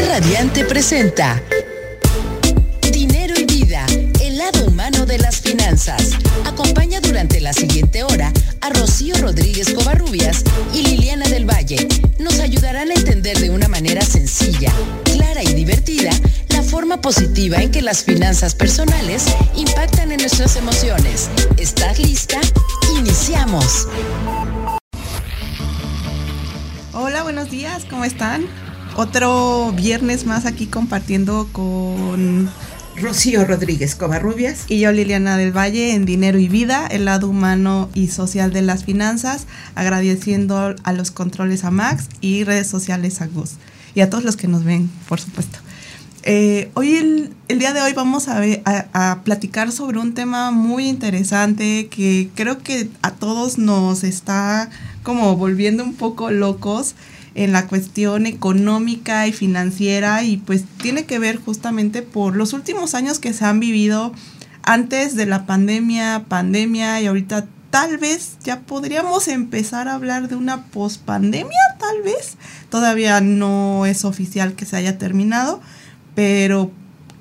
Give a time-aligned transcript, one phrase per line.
[0.00, 1.42] Radiante presenta
[2.92, 3.84] Dinero y Vida,
[4.22, 6.12] el lado humano de las finanzas.
[6.46, 8.32] Acompaña durante la siguiente hora
[8.62, 11.86] a Rocío Rodríguez Covarrubias y Liliana del Valle.
[12.18, 14.72] Nos ayudarán a entender de una manera sencilla,
[15.04, 16.10] clara y divertida
[16.48, 21.28] la forma positiva en que las finanzas personales impactan en nuestras emociones.
[21.58, 22.40] ¿Estás lista?
[22.98, 23.88] Iniciamos.
[26.94, 28.46] Hola, buenos días, ¿cómo están?
[28.96, 32.50] Otro viernes más aquí compartiendo con
[32.96, 37.88] Rocío Rodríguez Covarrubias y yo Liliana del Valle en Dinero y Vida, el lado humano
[37.94, 43.28] y social de las finanzas, agradeciendo a los controles a Max y redes sociales a
[43.28, 43.52] Gus
[43.94, 45.58] y a todos los que nos ven, por supuesto.
[46.24, 48.42] Eh, hoy, el, día de hoy vamos a,
[48.92, 54.70] a, platicar sobre un tema muy interesante que creo que a todos nos está
[55.02, 56.94] como volviendo un poco locos
[57.34, 62.94] en la cuestión económica y financiera y pues tiene que ver justamente por los últimos
[62.94, 64.12] años que se han vivido
[64.62, 70.36] antes de la pandemia, pandemia y ahorita tal vez ya podríamos empezar a hablar de
[70.36, 72.36] una pospandemia, tal vez.
[72.68, 75.60] Todavía no es oficial que se haya terminado,
[76.14, 76.70] pero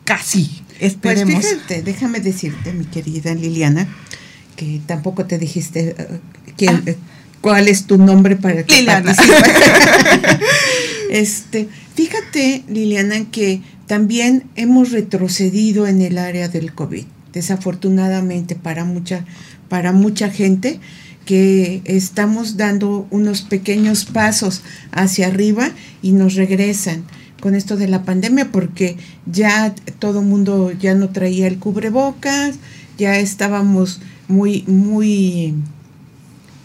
[0.04, 0.62] casi.
[0.80, 1.36] Esperemos.
[1.36, 3.88] Pues fíjate, déjame decirte, mi querida Liliana,
[4.58, 6.92] que tampoco te dijiste uh, quién, ah.
[7.42, 9.14] Cuál es tu nombre para que Liliana.
[11.10, 17.04] este, fíjate, Liliana, que también hemos retrocedido en el área del COVID,
[17.34, 19.26] desafortunadamente para mucha,
[19.68, 20.80] para mucha gente
[21.26, 27.04] que estamos dando unos pequeños pasos hacia arriba y nos regresan
[27.42, 32.56] con esto de la pandemia porque ya todo mundo ya no traía el cubrebocas,
[32.98, 35.56] ya estábamos muy, muy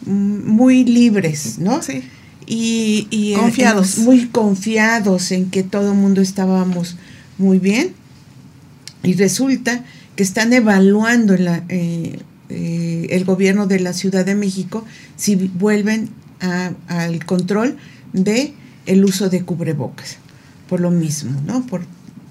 [0.07, 1.83] muy libres, ¿no?
[1.83, 2.03] Sí.
[2.47, 3.99] Y, y eh, confiados.
[3.99, 6.97] muy confiados en que todo el mundo estábamos
[7.39, 7.93] muy bien.
[9.03, 14.85] Y resulta que están evaluando la, eh, eh, el gobierno de la Ciudad de México
[15.17, 16.09] si vuelven
[16.89, 17.77] al control
[18.13, 18.55] de
[18.87, 20.19] el uso de cubrebocas.
[20.69, 21.67] Por lo mismo, ¿no?
[21.67, 21.83] Por,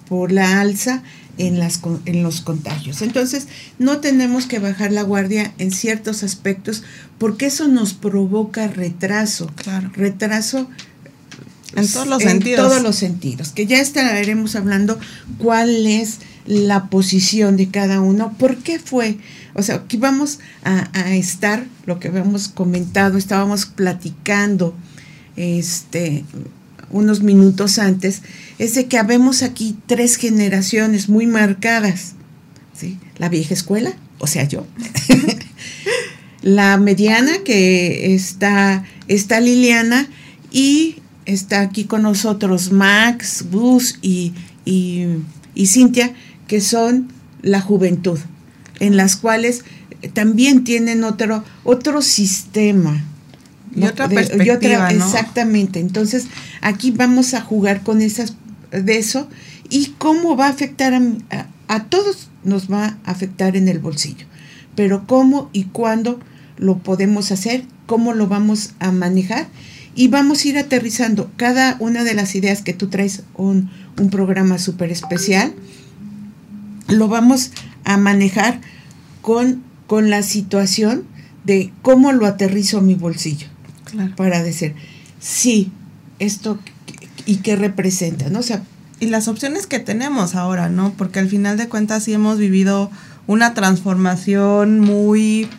[0.08, 1.04] por la alza
[1.38, 3.02] en, las, en los contagios.
[3.02, 3.48] Entonces,
[3.80, 6.84] no tenemos que bajar la guardia en ciertos aspectos
[7.18, 9.48] porque eso nos provoca retraso.
[9.56, 9.92] Claro.
[9.94, 10.70] Retraso
[11.76, 12.68] en todos los en sentidos.
[12.68, 13.50] todos los sentidos.
[13.50, 15.00] Que ya estaremos hablando
[15.38, 19.18] cuál es la posición de cada uno, por qué fue.
[19.54, 24.76] O sea, aquí vamos a, a estar, lo que habíamos comentado, estábamos platicando
[25.36, 26.24] este
[26.92, 28.22] unos minutos antes,
[28.58, 32.14] es de que habemos aquí tres generaciones muy marcadas.
[32.74, 32.98] ¿sí?
[33.18, 34.66] La vieja escuela, o sea, yo.
[36.42, 40.08] la mediana, que está, está Liliana,
[40.52, 44.34] y está aquí con nosotros Max, Bus y,
[44.64, 45.06] y,
[45.54, 46.14] y Cintia,
[46.48, 47.12] que son
[47.42, 48.20] la juventud,
[48.80, 49.64] en las cuales
[50.14, 53.04] también tienen otro, otro sistema,
[53.76, 55.80] y otra perspectiva, Exactamente.
[55.80, 56.28] Entonces,
[56.62, 58.34] aquí vamos a jugar con esas
[58.72, 59.28] de eso
[59.70, 64.26] y cómo va a afectar a, a, todos nos va a afectar en el bolsillo.
[64.76, 66.20] Pero cómo y cuándo
[66.58, 69.48] lo podemos hacer, cómo lo vamos a manejar
[69.96, 74.10] y vamos a ir aterrizando cada una de las ideas que tú traes un, un
[74.10, 75.54] programa súper especial,
[76.88, 77.52] lo vamos
[77.84, 78.60] a manejar
[79.22, 81.06] con, con la situación
[81.46, 83.48] de cómo lo aterrizo a mi bolsillo
[84.16, 84.76] para decir,
[85.20, 85.72] sí,
[86.20, 86.60] esto
[87.26, 88.40] y qué representa, ¿no?
[88.40, 88.64] O sea,
[89.00, 90.94] y las opciones que tenemos ahora, ¿no?
[90.98, 92.90] Porque al final de cuentas sí hemos vivido
[93.28, 95.50] una transformación muy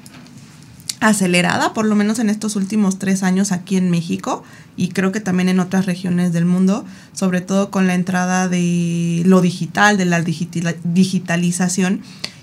[1.00, 4.43] acelerada, por lo menos en estos últimos tres años aquí en México
[4.77, 9.22] y creo que también en otras regiones del mundo, sobre todo con la entrada de
[9.27, 12.00] lo digital, de la digitalización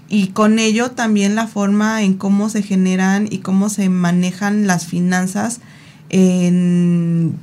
[0.07, 4.85] y con ello también la forma en cómo se generan y cómo se manejan las
[4.85, 5.59] finanzas
[6.09, 7.33] en,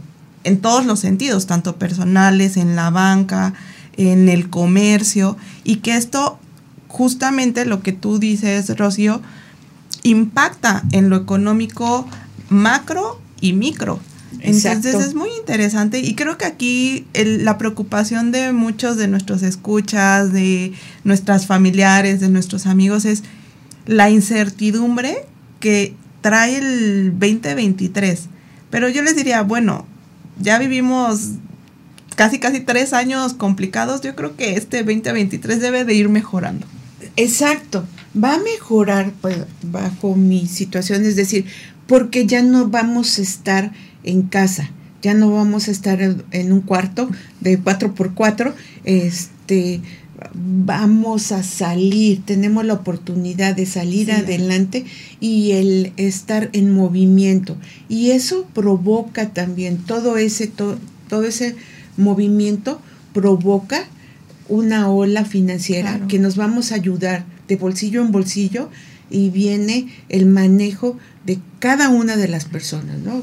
[0.61, 3.55] todos los sentidos, tanto personales, en la banca,
[3.97, 6.39] en el comercio, y que esto,
[6.89, 9.21] justamente lo que tú dices, Rocío,
[10.03, 12.07] impacta en lo económico
[12.49, 14.01] macro y micro.
[14.39, 20.33] Entonces es muy interesante y creo que aquí la preocupación de muchos de nuestros escuchas,
[20.33, 20.73] de
[21.05, 23.25] nuestras familiares, de nuestros amigos es
[23.87, 25.27] la incertidumbre
[25.59, 28.29] que trae el 2023.
[28.71, 29.85] Pero yo les diría, bueno,
[30.41, 31.33] ya vivimos
[32.17, 34.01] casi, casi tres años complicados.
[34.01, 36.67] Yo creo que este 2023 debe de ir mejorando.
[37.17, 37.87] Exacto.
[38.13, 41.47] Va a mejorar pues, bajo mi situación, es decir,
[41.87, 43.73] porque ya no vamos a estar
[44.03, 44.71] en casa.
[45.03, 47.09] ya no vamos a estar en, un cuarto
[47.41, 48.53] de 4x4,
[48.85, 49.81] este,
[50.35, 54.85] vamos a salir, tenemos la oportunidad de salir adelante
[55.21, 57.57] y el estar en movimiento.
[57.89, 61.57] Y eso provoca también todo ese, todo ese
[61.97, 62.81] movimiento
[63.13, 63.85] provoca
[64.49, 68.69] una ola financiera que nos vamos a ayudar de bolsillo en bolsillo
[69.11, 73.23] y viene el manejo de cada una de las personas, ¿no?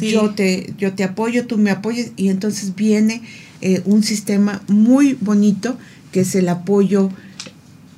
[0.00, 3.20] Yo, te, yo te apoyo, tú me apoyas y entonces viene
[3.64, 5.78] eh, un sistema muy bonito
[6.12, 7.08] que es el apoyo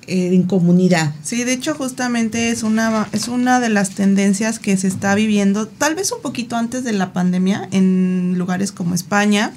[0.06, 1.12] eh, en comunidad.
[1.24, 5.66] Sí, de hecho justamente es una, es una de las tendencias que se está viviendo,
[5.66, 9.52] tal vez un poquito antes de la pandemia, en lugares como España,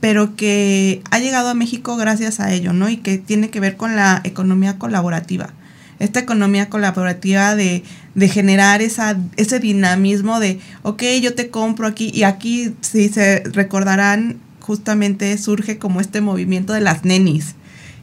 [0.00, 2.88] pero que ha llegado a México gracias a ello, ¿no?
[2.88, 5.52] Y que tiene que ver con la economía colaborativa.
[5.98, 7.84] Esta economía colaborativa de,
[8.14, 13.42] de generar esa, ese dinamismo de, ok, yo te compro aquí, y aquí, si se
[13.44, 17.54] recordarán, justamente surge como este movimiento de las nenis.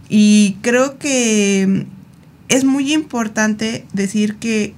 [0.09, 1.85] Y creo que
[2.49, 4.73] es muy importante decir que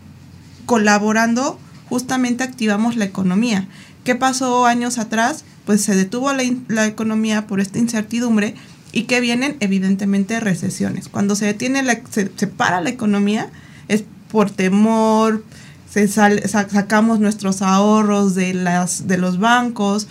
[0.65, 3.67] colaborando justamente activamos la economía.
[4.03, 5.43] ¿Qué pasó años atrás?
[5.69, 8.55] pues se detuvo la, economía por esta incertidumbre
[8.91, 11.09] y que vienen evidentemente recesiones.
[11.09, 13.51] Cuando se detiene, la, se, para la economía
[13.87, 15.45] es por temor,
[15.87, 20.07] se sacamos nuestros ahorros de, las, de los bancos,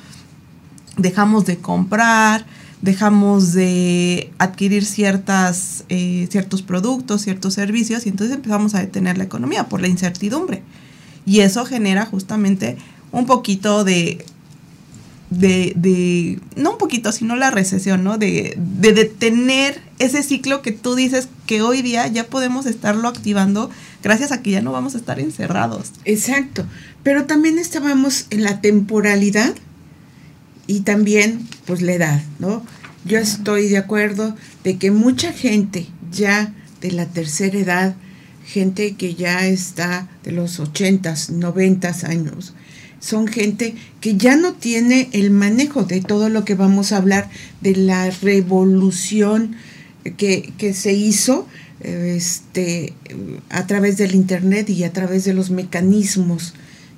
[0.99, 2.45] dejamos de comprar,
[2.83, 9.25] dejamos de adquirir ciertas, eh, ciertos productos, ciertos servicios y entonces empezamos a detener la
[9.25, 10.63] economía por la incertidumbre.
[11.25, 12.77] Y eso genera justamente
[13.13, 14.25] un poquito de
[15.31, 18.19] de, de, no un poquito, sino la recesión, ¿no?
[18.19, 23.71] De, de detener ese ciclo que tú dices que hoy día ya podemos estarlo activando
[24.03, 25.93] gracias a que ya no vamos a estar encerrados.
[26.05, 26.65] Exacto,
[27.03, 29.55] pero también estábamos en la temporalidad
[30.69, 32.63] y también pues la edad, ¿no?
[33.05, 37.97] Yo estoy de acuerdo de que mucha gente ya de la tercera edad,
[38.45, 42.55] gente que ya está de los 80, 90 años,
[43.01, 47.31] son gente que ya no tiene el manejo de todo lo que vamos a hablar
[47.61, 49.57] de la revolución
[50.17, 51.47] que, se hizo
[51.81, 52.93] este,
[53.49, 56.55] a través del Internet y a través de los mecanismos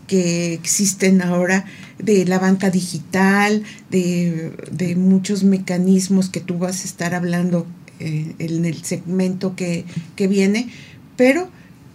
[0.07, 1.67] que existen ahora
[2.03, 7.67] de la banca digital, de, muchos mecanismos que tú vas a estar hablando
[7.99, 9.85] eh, en el segmento que,
[10.17, 10.69] que viene,
[11.17, 11.51] pero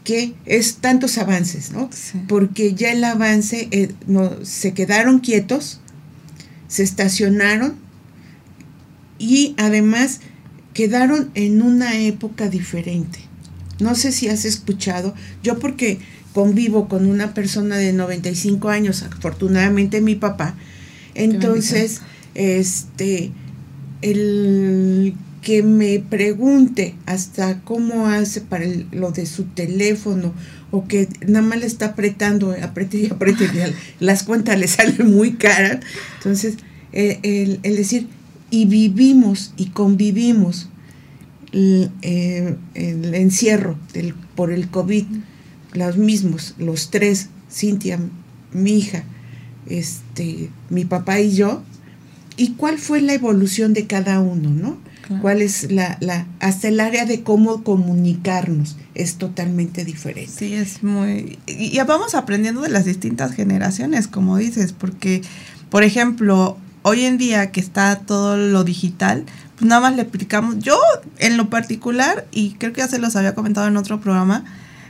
[0.05, 1.89] que es tantos avances, ¿no?
[2.27, 5.81] Porque ya el avance, eh, no, se quedaron quietos,
[6.67, 7.75] se estacionaron
[9.17, 10.19] y además
[10.73, 13.19] quedaron en una época diferente.
[13.79, 15.99] No sé si has escuchado, yo porque
[16.35, 20.55] convivo con una persona de 95 años, afortunadamente mi papá,
[21.15, 22.01] entonces,
[22.35, 23.31] este,
[24.01, 30.33] el que me pregunte hasta cómo hace para lo de su teléfono
[30.71, 35.09] o que nada más le está apretando, apriete y apriete, y las cuentas le salen
[35.15, 35.79] muy caras.
[36.17, 36.57] Entonces,
[36.91, 38.07] el, decir,
[38.51, 40.67] y vivimos y convivimos
[41.53, 45.05] el, eh, el encierro del, por el COVID,
[45.75, 47.99] los mismos, los tres, Cintia,
[48.51, 49.03] mi hija,
[49.67, 51.63] este, mi papá y yo,
[52.37, 54.77] y cuál fue la evolución de cada uno, ¿no?
[55.21, 60.31] cuál es la, la, hasta el área de cómo comunicarnos es totalmente diferente.
[60.31, 65.21] Sí, es muy, y ya vamos aprendiendo de las distintas generaciones, como dices, porque,
[65.69, 69.25] por ejemplo, hoy en día que está todo lo digital,
[69.57, 70.77] pues nada más le aplicamos, yo
[71.19, 74.43] en lo particular, y creo que ya se los había comentado en otro programa,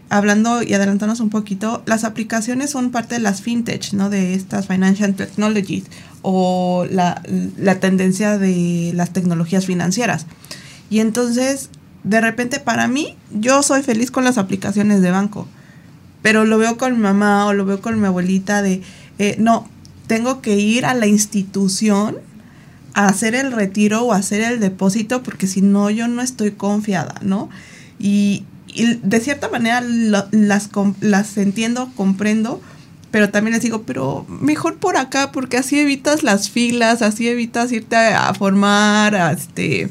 [0.10, 4.10] hablando y adelantándonos un poquito, las aplicaciones son parte de las fintech, ¿no?
[4.10, 5.86] De estas financial technologies
[6.22, 7.22] o la,
[7.58, 10.26] la tendencia de las tecnologías financieras.
[10.90, 11.70] Y entonces,
[12.04, 15.48] de repente para mí, yo soy feliz con las aplicaciones de banco,
[16.22, 18.82] pero lo veo con mi mamá o lo veo con mi abuelita de,
[19.20, 19.70] eh, no,
[20.08, 22.18] tengo que ir a la institución
[22.94, 27.16] a hacer el retiro o hacer el depósito porque si no yo no estoy confiada,
[27.22, 27.50] ¿no?
[28.00, 30.70] Y, y de cierta manera las,
[31.02, 32.62] las entiendo, comprendo,
[33.12, 37.72] pero también les digo, pero mejor por acá, porque así evitas las filas, así evitas
[37.72, 39.90] irte a, formar, a, este,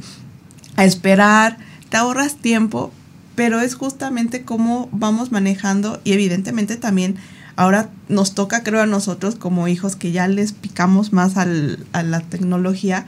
[0.76, 1.57] a esperar,
[1.88, 2.93] te ahorras tiempo,
[3.35, 7.16] pero es justamente cómo vamos manejando y evidentemente también
[7.57, 12.02] ahora nos toca, creo, a nosotros como hijos que ya les picamos más al, a
[12.02, 13.07] la tecnología,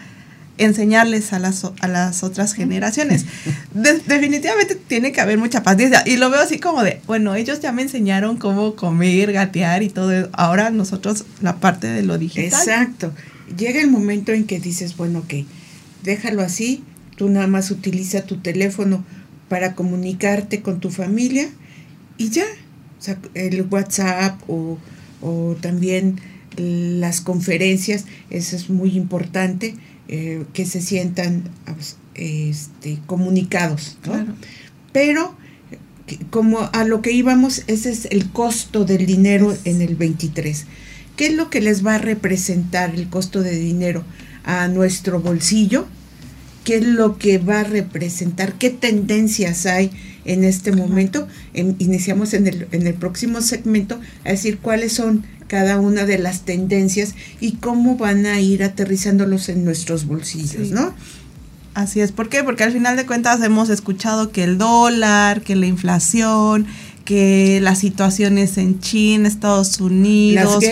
[0.58, 3.26] enseñarles a las, a las otras generaciones.
[3.74, 6.02] definitivamente tiene que haber mucha paciencia.
[6.06, 9.88] Y lo veo así como de, bueno, ellos ya me enseñaron cómo comer, gatear y
[9.88, 10.28] todo.
[10.32, 12.44] Ahora nosotros la parte de lo digital.
[12.44, 13.12] Exacto.
[13.56, 15.46] Llega el momento en que dices, bueno, ok,
[16.02, 16.82] déjalo así,
[17.16, 19.04] tú nada más utiliza tu teléfono
[19.48, 21.48] para comunicarte con tu familia
[22.18, 22.46] y ya.
[22.98, 24.78] O sea, el WhatsApp o,
[25.20, 26.20] o también
[26.56, 29.74] las conferencias, eso es muy importante
[30.08, 31.44] eh, que se sientan
[32.14, 33.98] este, comunicados.
[34.92, 35.36] Pero
[36.30, 40.66] como a lo que íbamos, ese es el costo del dinero en el 23.
[41.16, 44.04] ¿Qué es lo que les va a representar el costo de dinero
[44.44, 45.86] a nuestro bolsillo?
[46.64, 48.54] ¿Qué es lo que va a representar?
[48.54, 49.90] ¿Qué tendencias hay
[50.24, 51.26] en este momento?
[51.54, 56.42] iniciamos en el, en el próximo segmento a decir cuáles son cada una de las
[56.42, 60.94] tendencias y cómo van a ir aterrizándolos en nuestros bolsillos, ¿no?
[61.74, 62.42] Así es, ¿por qué?
[62.42, 66.66] Porque al final de cuentas hemos escuchado que el dólar, que la inflación,
[67.04, 70.64] que las situaciones en China, Estados Unidos,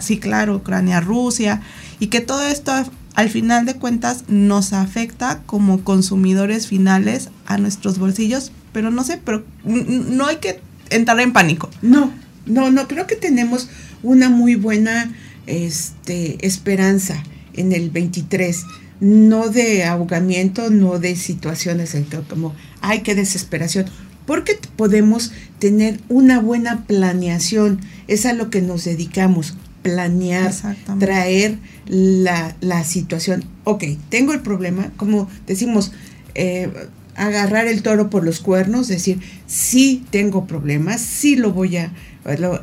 [0.00, 1.60] sí, claro, Ucrania, Rusia,
[2.00, 2.72] y que todo esto
[3.14, 9.20] al final de cuentas nos afecta como consumidores finales a nuestros bolsillos, pero no sé,
[9.24, 10.60] pero no hay que
[10.90, 11.68] entrar en pánico.
[11.82, 12.12] No,
[12.46, 13.68] no, no, creo que tenemos
[14.02, 15.12] una muy buena
[15.46, 17.22] este, esperanza
[17.54, 18.64] en el 23,
[19.00, 23.86] no de ahogamiento, no de situaciones en que como, ay, qué desesperación,
[24.26, 30.52] porque podemos tener una buena planeación, es a lo que nos dedicamos, planear,
[30.98, 33.44] traer la, la, situación.
[33.64, 35.92] Ok, tengo el problema, como decimos,
[36.34, 36.70] eh,
[37.18, 41.92] agarrar el toro por los cuernos, decir, sí tengo problemas, sí lo voy a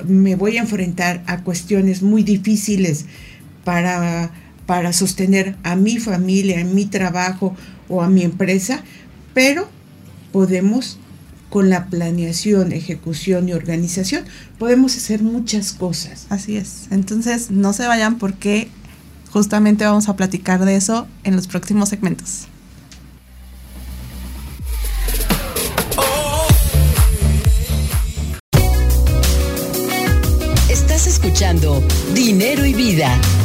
[0.07, 3.05] me voy a enfrentar a cuestiones muy difíciles
[3.63, 4.31] para,
[4.65, 7.55] para sostener a mi familia, a mi trabajo
[7.89, 8.83] o a mi empresa,
[9.33, 9.67] pero
[10.31, 10.99] podemos
[11.49, 14.25] con la planeación, ejecución y organización,
[14.59, 16.25] podemos hacer muchas cosas.
[16.29, 16.87] Así es.
[16.91, 18.67] Entonces, no se vayan porque
[19.29, 22.47] justamente vamos a platicar de eso en los próximos segmentos.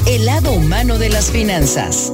[0.07, 2.12] El lado humano de las finanzas.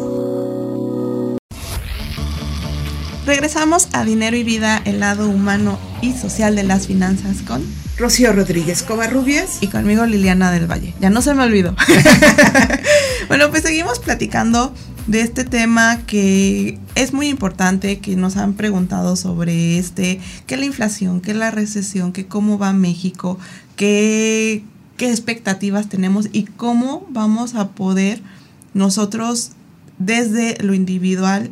[3.26, 7.62] Regresamos a Dinero y Vida, el lado humano y social de las finanzas con
[7.98, 10.94] Rocío Rodríguez Covarrubias y conmigo Liliana del Valle.
[10.98, 11.76] Ya no se me olvidó.
[13.28, 14.72] bueno, pues seguimos platicando
[15.06, 20.64] de este tema que es muy importante, que nos han preguntado sobre este, que la
[20.64, 23.38] inflación, que la recesión, que cómo va México,
[23.76, 24.64] que
[24.96, 28.20] qué expectativas tenemos y cómo vamos a poder
[28.74, 29.52] nosotros
[29.98, 31.50] desde lo individual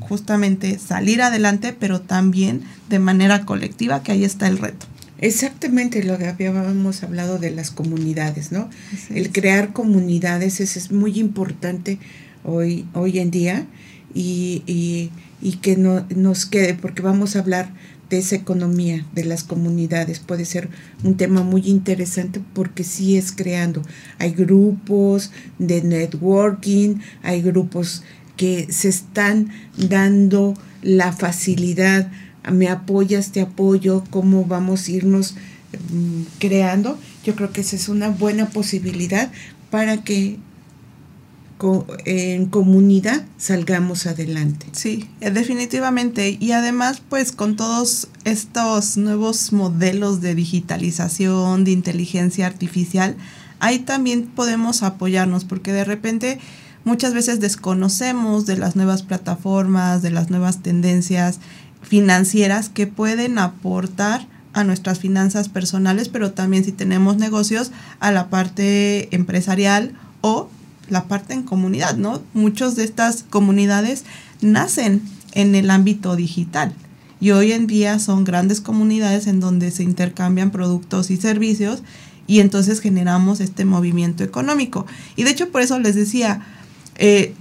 [0.00, 4.86] justamente salir adelante, pero también de manera colectiva, que ahí está el reto.
[5.20, 8.70] Exactamente lo que habíamos hablado de las comunidades, ¿no?
[9.10, 11.98] el crear comunidades es, muy importante
[12.44, 13.66] hoy, hoy en día
[14.14, 17.70] y, y, y que no, nos quede, porque vamos a hablar
[18.10, 20.18] de esa economía de las comunidades.
[20.20, 20.68] Puede ser
[21.04, 23.82] un tema muy interesante porque sí es creando.
[24.18, 28.02] Hay grupos de networking, hay grupos
[28.36, 32.10] que se están dando la facilidad,
[32.50, 35.34] me apoyas, te apoyo, cómo vamos a irnos
[35.92, 36.98] mm, creando.
[37.24, 39.30] Yo creo que esa es una buena posibilidad
[39.70, 40.38] para que
[42.04, 44.66] en comunidad salgamos adelante.
[44.72, 46.36] Sí, eh, definitivamente.
[46.40, 53.16] Y además, pues con todos estos nuevos modelos de digitalización, de inteligencia artificial,
[53.60, 56.38] ahí también podemos apoyarnos porque de repente
[56.84, 61.40] muchas veces desconocemos de las nuevas plataformas, de las nuevas tendencias
[61.82, 68.28] financieras que pueden aportar a nuestras finanzas personales, pero también si tenemos negocios a la
[68.28, 70.48] parte empresarial o
[70.88, 72.22] la parte en comunidad, ¿no?
[72.34, 74.04] Muchas de estas comunidades
[74.40, 75.02] nacen
[75.32, 76.72] en el ámbito digital
[77.20, 81.82] y hoy en día son grandes comunidades en donde se intercambian productos y servicios
[82.26, 84.86] y entonces generamos este movimiento económico.
[85.16, 86.42] Y de hecho por eso les decía,
[86.96, 87.34] eh,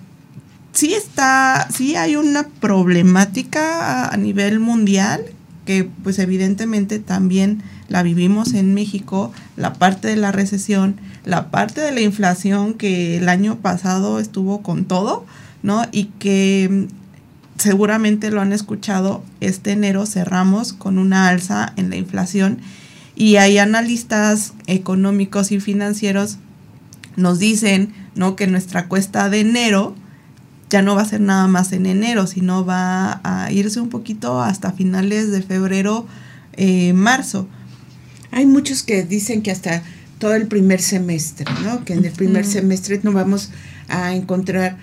[0.71, 5.25] sí está, sí hay una problemática a nivel mundial
[5.65, 10.95] que pues evidentemente también la vivimos en México, la parte de la recesión,
[11.27, 15.25] la parte de la inflación que el año pasado estuvo con todo,
[15.61, 15.83] ¿no?
[15.91, 21.97] Y que mm, seguramente lo han escuchado, este enero cerramos con una alza en la
[21.97, 22.59] inflación
[23.13, 26.37] y hay analistas económicos y financieros
[27.17, 28.37] nos dicen, ¿no?
[28.37, 29.95] Que nuestra cuesta de enero
[30.69, 34.41] ya no va a ser nada más en enero, sino va a irse un poquito
[34.41, 36.07] hasta finales de febrero,
[36.53, 37.49] eh, marzo.
[38.31, 39.83] Hay muchos que dicen que hasta
[40.19, 41.85] todo el primer semestre, ¿no?
[41.85, 43.49] Que en el primer semestre no vamos
[43.87, 44.77] a encontrar,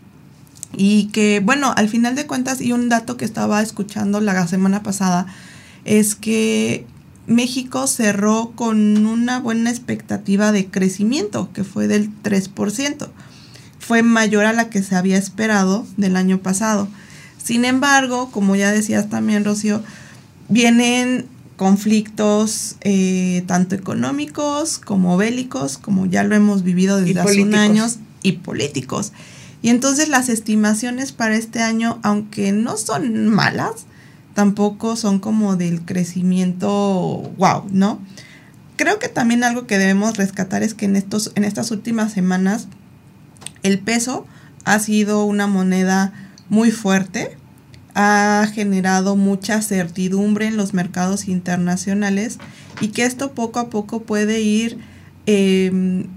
[0.75, 4.83] Y que, bueno, al final de cuentas, y un dato que estaba escuchando la semana
[4.83, 5.27] pasada,
[5.85, 6.85] es que
[7.27, 13.09] México cerró con una buena expectativa de crecimiento, que fue del 3%.
[13.79, 16.87] Fue mayor a la que se había esperado del año pasado.
[17.43, 19.81] Sin embargo, como ya decías también, Rocío,
[20.49, 21.27] vienen
[21.57, 27.85] conflictos eh, tanto económicos como bélicos, como ya lo hemos vivido desde hace un año,
[28.21, 29.11] y políticos.
[29.63, 33.85] Y entonces las estimaciones para este año, aunque no son malas,
[34.33, 36.69] tampoco son como del crecimiento
[37.37, 37.99] wow, ¿no?
[38.75, 42.67] Creo que también algo que debemos rescatar es que en, estos, en estas últimas semanas
[43.63, 44.27] el peso
[44.65, 46.11] ha sido una moneda
[46.49, 47.37] muy fuerte,
[47.95, 52.37] ha generado mucha certidumbre en los mercados internacionales
[52.81, 54.79] y que esto poco a poco puede ir
[55.25, 56.07] em,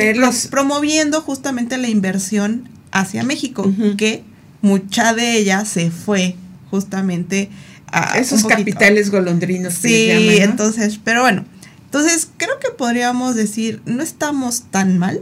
[0.00, 4.24] pues, promoviendo justamente la inversión hacia México, que
[4.60, 6.36] mucha de ella se fue
[6.70, 7.50] justamente
[7.86, 9.74] a esos capitales golondrinos.
[9.74, 11.44] Sí, entonces, pero bueno,
[11.84, 15.20] entonces creo que podríamos decir, no estamos tan mal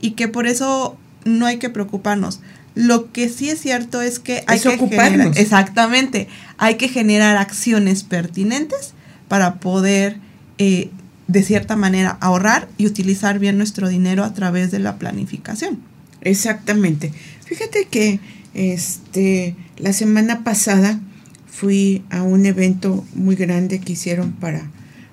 [0.00, 2.40] y que por eso no hay que preocuparnos.
[2.74, 5.36] Lo que sí es cierto es que hay que ocuparnos.
[5.36, 8.94] exactamente, hay que generar acciones pertinentes
[9.28, 10.18] para poder
[10.58, 10.90] eh,
[11.28, 15.78] de cierta manera ahorrar y utilizar bien nuestro dinero a través de la planificación.
[16.22, 17.12] Exactamente.
[17.44, 18.18] Fíjate que
[18.54, 21.00] este, la semana pasada
[21.46, 24.70] fui a un evento muy grande que hicieron para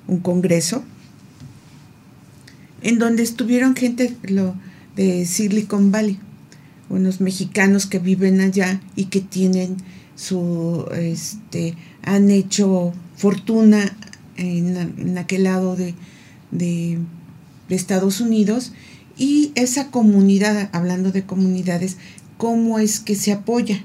[0.08, 0.84] un congreso,
[2.82, 4.56] en donde estuvieron gente lo,
[4.96, 6.20] de Silicon Valley,
[6.90, 9.78] unos mexicanos que viven allá y que tienen
[10.16, 13.96] su, este, han hecho fortuna
[14.38, 15.94] en, aquel lado de,
[16.52, 16.98] de
[17.70, 18.74] Estados Unidos
[19.18, 21.98] y esa comunidad, hablando de comunidades,
[22.38, 23.84] cómo es que se apoya.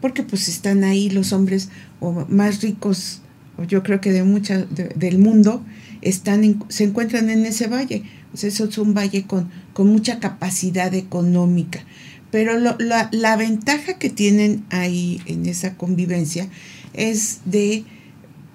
[0.00, 1.68] Porque pues están ahí los hombres
[2.00, 3.20] o más ricos,
[3.56, 5.64] o yo creo que de mucha, del mundo,
[6.00, 8.02] están se encuentran en ese valle.
[8.34, 11.84] eso es un valle con, con mucha capacidad económica.
[12.32, 16.48] Pero la, la, ventaja que tienen ahí en esa convivencia
[16.94, 17.84] es de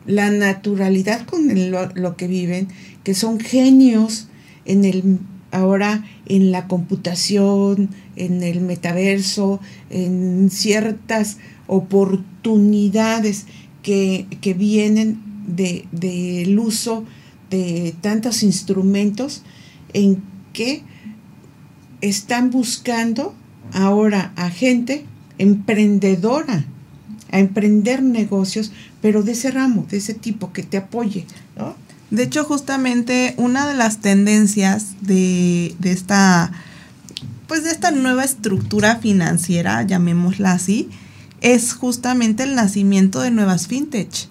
[0.07, 2.69] la naturalidad con lo, que viven,
[3.03, 4.27] que son genios
[4.65, 5.19] en el
[5.51, 13.45] ahora en la computación, en el metaverso, en ciertas oportunidades
[13.81, 17.05] que, vienen del de, uso
[17.49, 19.43] de tantos instrumentos
[19.93, 20.83] en que
[22.01, 23.33] están buscando
[23.73, 25.05] ahora a gente
[25.37, 26.65] emprendedora,
[27.31, 31.25] a emprender negocios, pero de ese ramo, de ese tipo, que te apoye,
[31.57, 31.75] ¿no?
[32.09, 36.51] De hecho, justamente una de las tendencias de, esta,
[37.47, 40.89] pues de esta nueva estructura financiera, llamémosla así,
[41.41, 44.29] es justamente el nacimiento de nuevas fintech,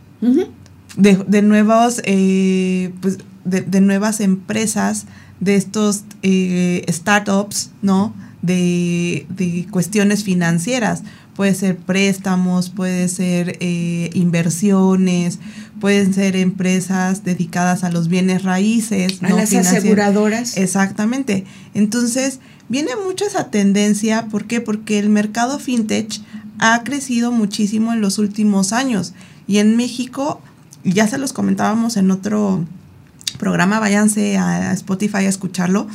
[0.97, 5.05] de, de, nuevos, eh, pues de, nuevas empresas,
[5.41, 8.15] de estos eh, startups, ¿no?
[8.41, 11.03] De, de cuestiones financieras
[11.37, 15.39] puede ser préstamos, puede ser eh, inversiones,
[15.81, 19.23] pueden ser empresas dedicadas a los bienes raíces.
[19.23, 20.57] A las aseguradoras.
[20.57, 21.45] Exactamente.
[21.75, 24.63] Entonces, viene mucho esa tendencia, ¿por qué?
[24.63, 26.21] Porque el mercado fintech
[26.59, 29.13] ha crecido muchísimo en los últimos años
[29.47, 30.41] y en México,
[30.85, 32.65] ya se los comentábamos en otro
[33.39, 35.87] programa, váyanse a Spotify a escucharlo,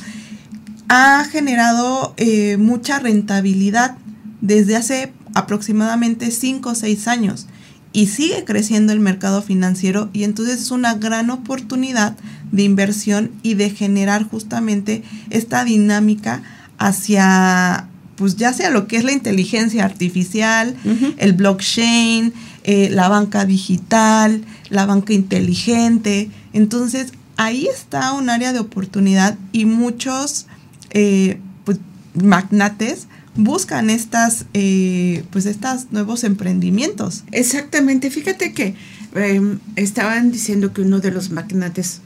[0.88, 3.98] ha generado eh, mucha rentabilidad
[4.42, 7.48] desde hace aproximadamente 5 o 6 años
[7.94, 12.16] y sigue creciendo el mercado financiero y entonces es una gran oportunidad
[12.52, 16.42] de inversión y de generar justamente esta dinámica
[16.78, 20.76] hacia pues ya sea lo que es la inteligencia artificial,
[21.18, 26.30] el blockchain, eh, la banca digital, la banca inteligente.
[26.54, 30.46] Entonces ahí está un área de oportunidad y muchos
[30.92, 31.80] eh, pues,
[32.14, 37.24] magnates buscan estas, eh, pues estos nuevos emprendimientos.
[37.32, 38.76] Exactamente, fíjate que
[39.16, 42.02] em, estaban diciendo que uno de los magnates,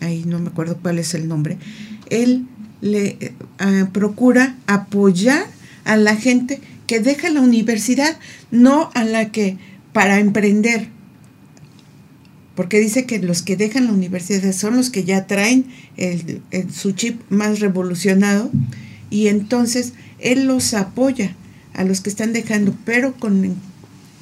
[0.00, 1.58] ahí no me acuerdo cuál es el nombre,
[2.10, 2.46] él
[2.80, 3.32] le eh,
[3.92, 5.46] procura apoyar
[5.84, 8.18] a la gente que deja la universidad,
[8.50, 9.56] no a la que
[9.92, 10.88] para emprender.
[12.54, 16.40] Porque dice que los que dejan la universidad son los que ya traen el,
[16.72, 18.50] su chip más revolucionado
[19.10, 21.36] y entonces él los apoya
[21.74, 23.54] a los que están dejando, pero con,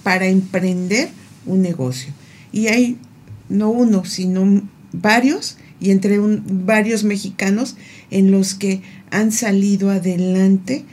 [0.02, 1.08] para emprender
[1.46, 2.12] un negocio.
[2.52, 2.98] Y hay
[3.48, 4.62] no uno, sino
[4.92, 7.76] varios, y entre varios mexicanos
[8.10, 10.84] en los que han salido adelante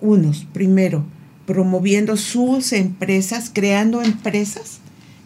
[0.00, 1.04] unos, primero,
[1.46, 4.78] promoviendo sus empresas, creando empresas,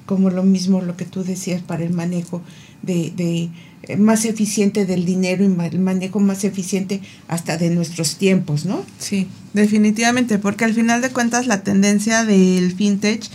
[0.05, 2.42] como lo mismo lo que tú decías para el manejo
[2.83, 3.51] de, de
[3.99, 8.85] más eficiente del dinero y el manejo más eficiente hasta de nuestros tiempos, ¿no?
[8.99, 13.29] Sí, definitivamente, porque al final de cuentas la tendencia del fintech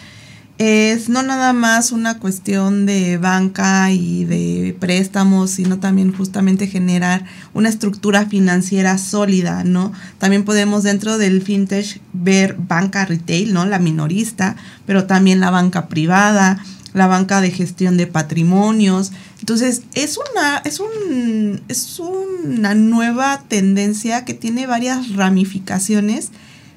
[0.57, 7.25] es no nada más una cuestión de banca y de préstamos, sino también justamente generar
[7.55, 9.91] una estructura financiera sólida, ¿no?
[10.19, 13.65] También podemos dentro del fintech ver banca retail, ¿no?
[13.65, 19.11] La minorista, pero también la banca privada, la banca de gestión de patrimonios.
[19.41, 26.29] Entonces, es una, es un, es una nueva tendencia que tiene varias ramificaciones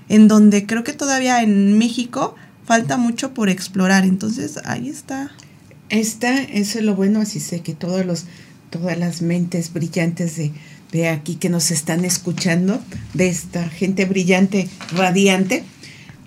[0.08, 4.04] en donde creo que todavía en México falta mucho por explorar.
[4.04, 5.30] Entonces, ahí está.
[5.90, 8.24] Está, eso es lo bueno, así sé que todos los,
[8.70, 10.50] todas las mentes brillantes de,
[10.90, 12.80] de aquí que nos están escuchando,
[13.12, 15.64] de esta gente brillante, radiante,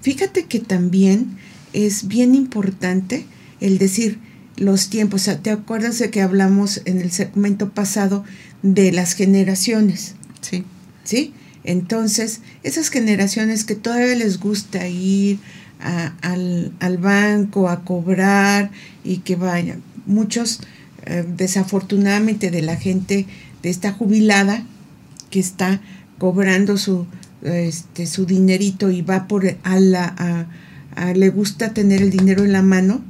[0.01, 1.39] fíjate que también
[1.73, 3.25] es bien importante
[3.59, 4.19] el decir
[4.57, 5.29] los tiempos.
[5.41, 8.23] ¿Te acuerdas de que hablamos en el segmento pasado
[8.61, 10.15] de las generaciones?
[10.41, 10.63] Sí.
[11.03, 11.33] ¿Sí?
[11.63, 15.39] Entonces, esas generaciones que todavía les gusta ir
[16.21, 18.71] al, al, banco a cobrar
[19.03, 19.81] y que vayan.
[20.05, 20.61] Muchos,
[21.05, 23.25] eh, desafortunadamente, de la gente
[23.61, 24.63] de esta jubilada
[25.29, 25.81] que está
[26.17, 27.05] cobrando su,
[27.43, 30.47] este, su dinerito y va por a la,
[30.95, 33.01] a, le gusta tener el dinero en la mano,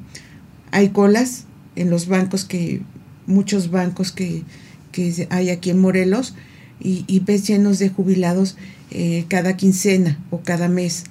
[0.72, 2.82] hay colas en los bancos que,
[3.26, 4.44] muchos bancos que,
[4.92, 6.36] que hay aquí en Morelos,
[6.80, 8.56] y, y ves llenos de jubilados
[8.92, 11.06] eh, cada quincena o cada mes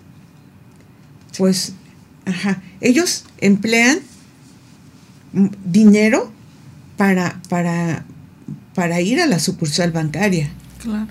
[1.36, 1.72] pues,
[2.24, 3.98] ajá, ellos emplean
[5.64, 6.30] dinero
[6.96, 8.04] para, para,
[8.74, 10.50] para ir a la sucursal bancaria.
[10.82, 11.08] Claro.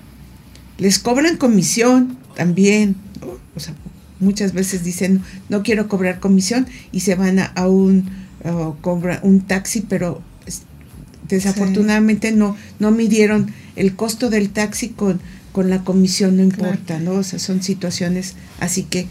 [0.78, 2.96] Les cobran comisión también.
[3.54, 3.74] O sea,
[4.20, 8.10] muchas veces dicen, no quiero cobrar comisión y se van a, un,
[8.80, 10.22] cobra, un taxi, pero
[11.28, 15.20] desafortunadamente no, no midieron el costo del taxi con,
[15.52, 17.12] con la comisión, no importa, ¿no?
[17.12, 19.08] O sea, son situaciones así que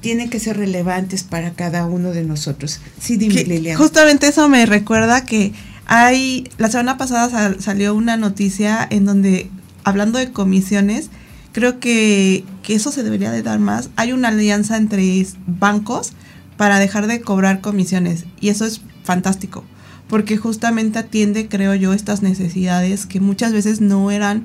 [0.00, 2.80] tienen que ser relevantes para cada uno de nosotros.
[3.00, 3.78] Sí, dime, Liliana.
[3.78, 5.52] Justamente eso me recuerda que
[5.86, 9.50] hay, la semana pasada salió una noticia en donde,
[9.82, 11.08] hablando de comisiones,
[11.52, 13.88] creo que, que eso se debería de dar más.
[13.96, 16.12] Hay una alianza entre bancos
[16.56, 19.64] para dejar de cobrar comisiones y eso es fantástico
[20.08, 24.44] porque justamente atiende, creo yo, estas necesidades que muchas veces no eran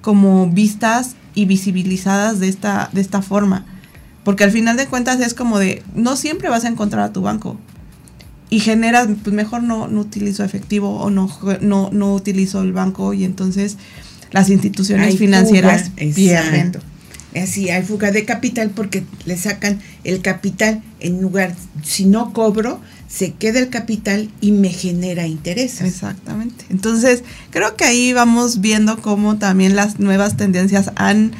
[0.00, 3.66] como vistas y visibilizadas de esta, de esta forma.
[4.24, 7.22] Porque al final de cuentas es como de, no siempre vas a encontrar a tu
[7.22, 7.58] banco.
[8.50, 13.12] Y generas, pues mejor no, no utilizo efectivo o no, no, no utilizo el banco
[13.12, 13.76] y entonces
[14.30, 16.72] las instituciones financieras pierden.
[17.36, 22.80] Así, hay fuga de capital porque le sacan el capital en lugar, si no cobro,
[23.08, 25.80] se queda el capital y me genera interés.
[25.80, 26.64] Exactamente.
[26.70, 31.32] Entonces, creo que ahí vamos viendo cómo también las nuevas tendencias han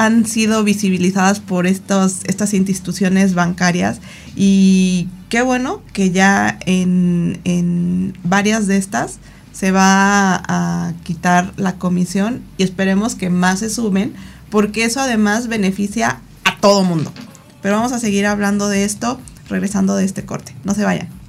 [0.00, 4.00] han sido visibilizadas por estos, estas instituciones bancarias
[4.34, 9.18] y qué bueno que ya en, varias de estas
[9.52, 14.14] se va a quitar la comisión y esperemos que más se sumen
[14.48, 17.12] porque eso además beneficia a todo mundo.
[17.62, 20.54] Pero vamos a seguir hablando de esto regresando de este corte.
[20.64, 21.20] No se vayan.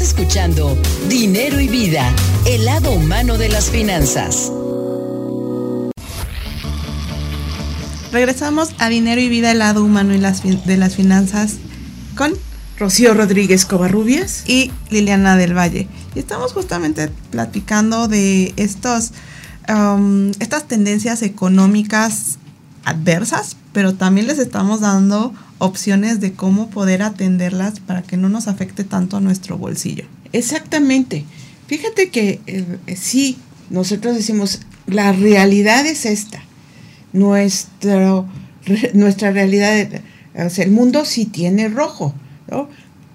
[0.00, 2.14] escuchando Dinero y Vida,
[2.46, 4.52] el lado humano de las finanzas.
[8.12, 11.56] Regresamos a Dinero y Vida, el lado humano de las finanzas
[12.16, 12.34] con
[12.80, 15.86] Rocío Rodríguez Covarrubias y Liliana del Valle.
[16.14, 19.12] Y estamos justamente platicando de estos,
[19.68, 22.38] um, estas tendencias económicas
[22.86, 28.48] adversas, pero también les estamos dando opciones de cómo poder atenderlas para que no nos
[28.48, 30.06] afecte tanto a nuestro bolsillo.
[30.32, 31.26] Exactamente.
[31.66, 33.36] Fíjate que eh, sí,
[33.68, 36.42] nosotros decimos, la realidad es esta.
[37.12, 38.26] Nuestro,
[38.94, 39.86] nuestra realidad,
[40.34, 42.14] o sea, el mundo sí tiene rojo,
[42.50, 42.68] ¿no?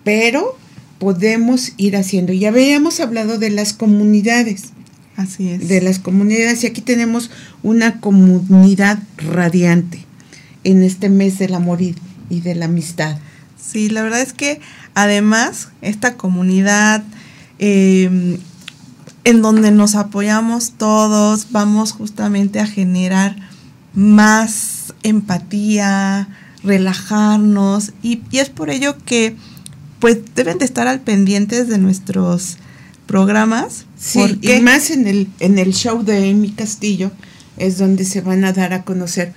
[0.03, 0.57] Pero
[0.99, 2.33] podemos ir haciendo.
[2.33, 4.71] Ya habíamos hablado de las comunidades.
[5.17, 5.67] Así es.
[5.67, 6.63] De las comunidades.
[6.63, 7.31] Y aquí tenemos
[7.63, 10.05] una comunidad radiante
[10.63, 11.95] en este mes del amor y,
[12.29, 13.17] de la amistad.
[13.55, 14.59] Sí, la verdad es que
[14.93, 17.03] además esta comunidad
[17.59, 18.37] em,
[19.23, 23.35] en donde nos apoyamos todos, vamos justamente a generar
[23.93, 26.27] más empatía,
[26.65, 29.35] relajarnos y, y es por ello que
[29.99, 32.57] pues deben de estar al pendientes de nuestros
[33.05, 33.85] programas.
[33.97, 37.11] Sí, y más en el, en el show de Amy Castillo
[37.57, 39.33] es donde se van a dar a conocer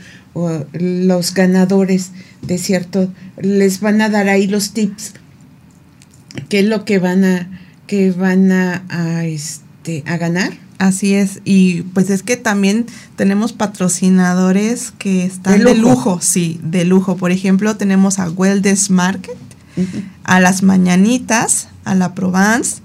[0.73, 2.11] los ganadores
[2.43, 5.15] de cierto, les van a dar ahí los tips,
[6.49, 10.53] qué es lo que van a, que van a, este, a ganar.
[10.79, 12.87] Así es, y pues es que también
[13.17, 15.75] tenemos patrocinadores que están de lujo.
[15.75, 17.17] de lujo, sí, de lujo.
[17.17, 19.37] Por ejemplo, tenemos a Wellness Market,
[20.23, 22.81] a las Mañanitas, a la Provence,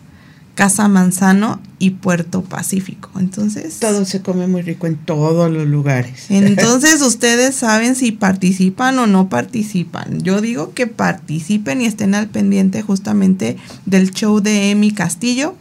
[0.55, 3.11] Casa Manzano y Puerto Pacífico.
[3.19, 3.79] Entonces.
[3.79, 6.25] Todo se come muy rico en todos los lugares.
[6.29, 10.19] Entonces ustedes saben si participan o no participan.
[10.21, 15.55] Yo digo que participen y estén al pendiente justamente del show de Emi Castillo,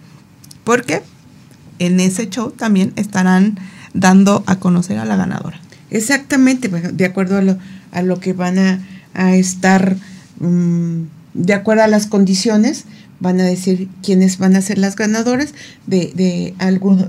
[0.64, 1.03] porque
[1.78, 3.58] en ese show también estarán
[3.94, 5.61] dando a conocer a la ganadora.
[5.90, 7.58] Exactamente, de acuerdo a lo,
[7.90, 9.96] a lo que van a, estar.
[10.40, 11.02] Mm,
[11.35, 12.85] de acuerdo a las condiciones,
[13.20, 15.54] van a decir quiénes van a ser las ganadoras
[15.87, 16.54] de, de,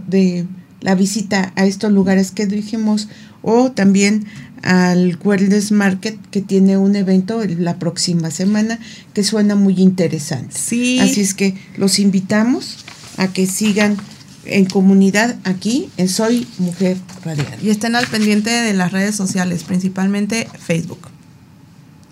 [0.08, 0.45] de
[0.82, 3.08] la visita a estos lugares que dijimos
[3.41, 4.26] o también
[4.62, 8.80] al Wellness Market que tiene un evento la próxima semana
[9.13, 10.56] que suena muy interesante.
[10.58, 10.99] Sí.
[10.99, 12.86] Así es que los invitamos
[13.17, 13.97] a que sigan
[14.45, 17.58] en comunidad aquí en Soy Mujer Radial.
[17.62, 21.08] Y estén al pendiente de las redes sociales, principalmente Facebook.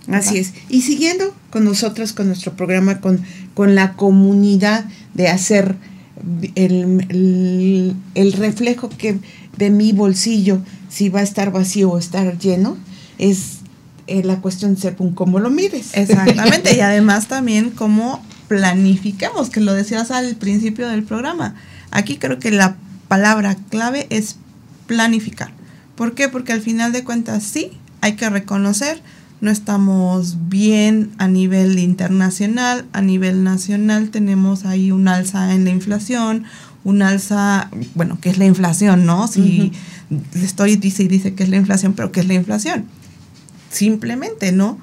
[0.07, 0.53] Así es.
[0.69, 3.21] Y siguiendo con nosotros, con nuestro programa, con,
[3.53, 5.75] con la comunidad de hacer
[6.55, 7.95] el,
[8.37, 9.19] reflejo que
[9.57, 12.77] de mi bolsillo, si va a estar vacío o estar lleno,
[13.17, 13.59] es
[14.07, 15.91] eh, la cuestión según cómo lo mires.
[15.93, 16.75] Exactamente.
[16.77, 21.55] y además también cómo planificamos, que lo decías al principio del programa.
[21.91, 22.75] Aquí creo que la
[23.07, 24.37] palabra clave es
[24.87, 25.51] planificar.
[25.95, 26.29] ¿Por qué?
[26.29, 29.01] Porque al final de cuentas sí, hay que reconocer
[29.41, 35.71] no estamos bien a nivel internacional, a nivel nacional tenemos ahí un alza en la
[35.71, 36.45] inflación,
[36.83, 39.27] un alza, bueno, ¿qué es la inflación, no?
[39.27, 39.71] Si
[40.35, 42.85] estoy dice y dice que es la inflación, pero ¿qué es la inflación?
[43.71, 44.77] Simplemente, ¿no?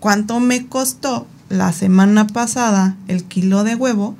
[0.00, 4.16] ¿Cuánto me costó la semana pasada el kilo de huevo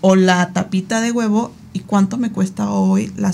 [0.00, 3.32] o la tapita de huevo y cuánto me cuesta hoy la,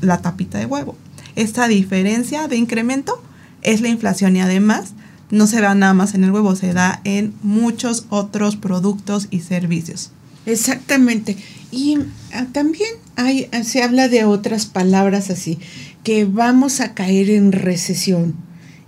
[0.00, 0.96] la tapita de huevo?
[1.36, 3.22] Esta diferencia de incremento
[3.62, 4.94] es la inflación y además
[5.30, 9.40] no se da nada más en el huevo, se da en muchos otros productos y
[9.40, 10.10] servicios.
[10.46, 11.36] Exactamente.
[11.70, 11.98] Y
[12.32, 15.58] ah, también hay, ah, se habla de otras palabras así,
[16.02, 18.34] que vamos a caer en recesión.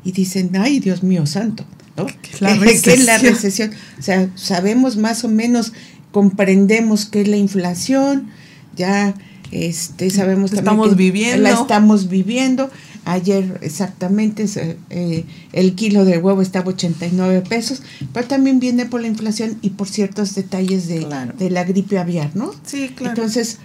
[0.02, 2.06] Y dicen, ay, Dios mío santo, ¿no?
[2.06, 2.54] ¿Qué es la
[3.18, 3.72] recesión?
[3.98, 5.74] O sea, sabemos más o menos,
[6.12, 8.28] comprendemos qué es la inflación,
[8.76, 9.14] ya
[9.52, 11.42] este, sabemos también estamos viviendo.
[11.42, 12.70] la estamos viviendo,
[13.06, 14.44] Ayer exactamente
[14.90, 19.70] eh, el kilo de huevo estaba 89 pesos, pero también viene por la inflación y
[19.70, 21.06] por ciertos detalles de,
[21.50, 22.52] la gripe aviar, ¿no?
[22.64, 23.14] Sí, claro.
[23.16, 23.58] Entonces,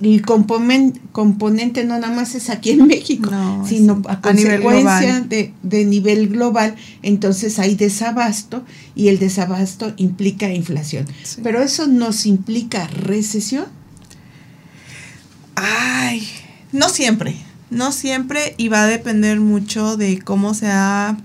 [0.00, 3.30] el componente, no nada más es aquí en México,
[3.66, 11.06] sino a, consecuencia de, de, nivel global, entonces hay desabasto y el desabasto implica inflación.
[11.42, 13.66] Pero eso nos implica recesión.
[15.56, 16.26] Ay,
[16.72, 17.34] no siempre.
[17.70, 21.18] No siempre y va a depender mucho de cómo se ha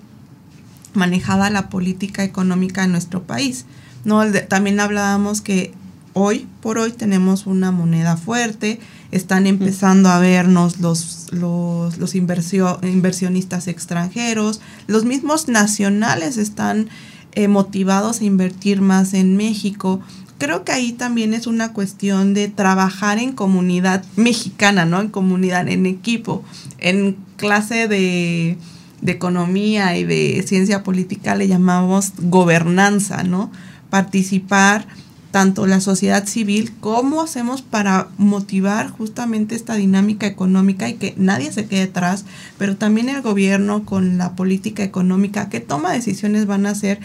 [0.94, 3.66] manejada la política económica en nuestro país.
[4.04, 5.74] No, también hablábamos que
[6.14, 8.80] hoy por hoy tenemos una moneda fuerte,
[9.12, 16.90] están empezando a vernos los, los, los inversionistas extranjeros, los mismos nacionales están
[17.34, 20.02] eh, motivados a invertir más en México
[20.44, 25.00] creo que ahí también es una cuestión de trabajar en comunidad mexicana, ¿no?
[25.00, 26.44] En comunidad, en equipo,
[26.80, 28.58] en clase de,
[29.06, 33.52] economía y de ciencia política le llamamos gobernanza, ¿no?
[33.90, 34.86] Participar
[35.34, 41.52] tanto la sociedad civil, cómo hacemos para motivar justamente esta dinámica económica y que nadie
[41.52, 42.24] se quede atrás,
[42.60, 47.00] pero también el gobierno con la política económica, qué toma decisiones van a hacer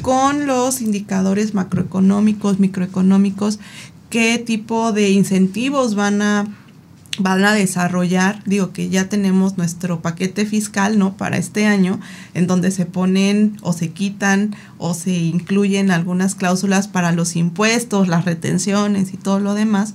[0.00, 3.58] con los indicadores macroeconómicos, microeconómicos
[4.08, 6.46] qué tipo de incentivos van a
[7.18, 11.16] van a desarrollar, digo que ya tenemos nuestro paquete fiscal, ¿no?
[11.16, 12.00] Para este año,
[12.34, 18.08] en donde se ponen o se quitan o se incluyen algunas cláusulas para los impuestos,
[18.08, 19.94] las retenciones y todo lo demás.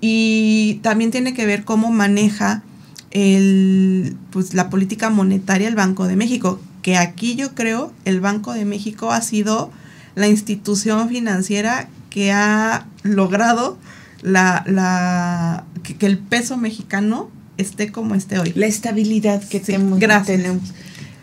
[0.00, 2.62] Y también tiene que ver cómo maneja
[3.10, 8.52] el, pues, la política monetaria el Banco de México, que aquí yo creo el Banco
[8.52, 9.70] de México ha sido
[10.14, 13.78] la institución financiera que ha logrado
[14.22, 18.52] la, la, que, el peso mexicano esté como esté hoy.
[18.54, 20.00] La estabilidad que tenemos,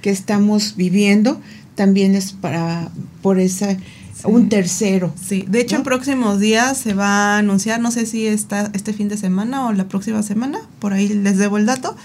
[0.01, 1.39] que estamos viviendo
[1.75, 2.89] también es para
[3.21, 3.77] por esa
[4.25, 5.13] un tercero.
[5.21, 8.93] Sí, de hecho en próximos días se va a anunciar, no sé si está este
[8.93, 11.95] fin de semana o la próxima semana, por ahí les debo el dato,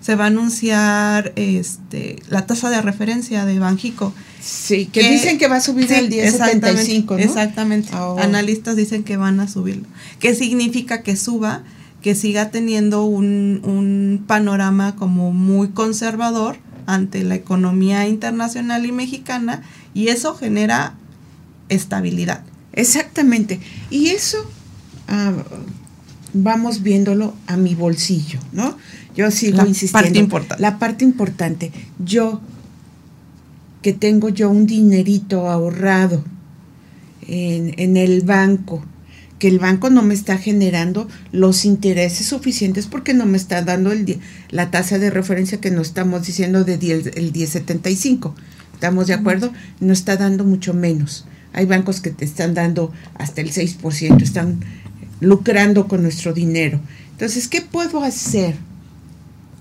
[0.00, 4.12] se va a anunciar este la tasa de referencia de Banjico.
[4.40, 7.18] Sí, que, dicen que va a subir el 10.75, ¿no?
[7.18, 7.94] Exactamente.
[7.94, 8.18] Oh.
[8.18, 9.86] Analistas dicen que van a subirlo.
[10.20, 11.62] ¿Qué significa que suba?
[12.02, 19.62] Que siga teniendo un, un panorama como muy conservador ante la economía internacional y mexicana
[19.92, 20.94] y eso genera
[21.68, 22.44] estabilidad.
[22.72, 23.60] Exactamente.
[23.90, 24.38] Y eso
[25.08, 25.32] ah,
[26.32, 28.76] vamos viéndolo a mi bolsillo, ¿no?
[29.16, 30.06] Yo sigo la insistiendo.
[30.06, 30.62] Parte importante.
[30.62, 31.72] La parte importante.
[31.98, 32.40] Yo,
[33.86, 36.24] que tengo yo un dinerito ahorrado
[37.28, 38.84] en, en el banco,
[39.38, 43.92] que el banco no me está generando los intereses suficientes porque no me está dando
[43.92, 44.18] el,
[44.50, 46.74] la tasa de referencia que nos estamos diciendo de
[47.14, 48.34] el 1075.
[48.74, 49.52] ¿Estamos de acuerdo?
[49.78, 51.24] No está dando mucho menos.
[51.52, 54.64] Hay bancos que te están dando hasta el 6%, están
[55.20, 56.80] lucrando con nuestro dinero.
[57.12, 58.56] Entonces, ¿qué puedo hacer?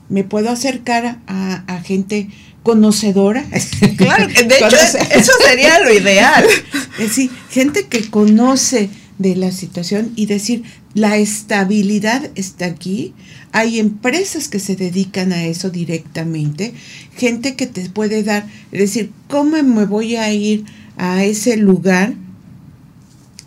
[0.10, 2.30] ¿Me puedo acercar a, gente
[2.64, 3.46] conocedora?
[3.98, 4.76] Claro, de hecho,
[5.12, 6.46] eso sería lo ideal.
[7.00, 10.64] Es decir, gente que conoce de la situación y decir,
[10.94, 13.14] la estabilidad está aquí,
[13.52, 16.74] hay empresas que se dedican a eso directamente,
[17.18, 20.64] gente que te puede dar, es decir, ¿cómo me voy a ir
[20.98, 22.14] a ese lugar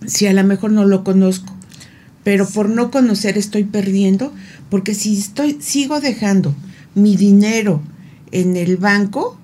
[0.06, 1.54] si a lo mejor no lo conozco.
[2.24, 4.32] Pero por no conocer estoy perdiendo,
[4.70, 6.54] porque si estoy sigo dejando
[6.94, 7.82] mi dinero
[8.32, 9.38] en el banco,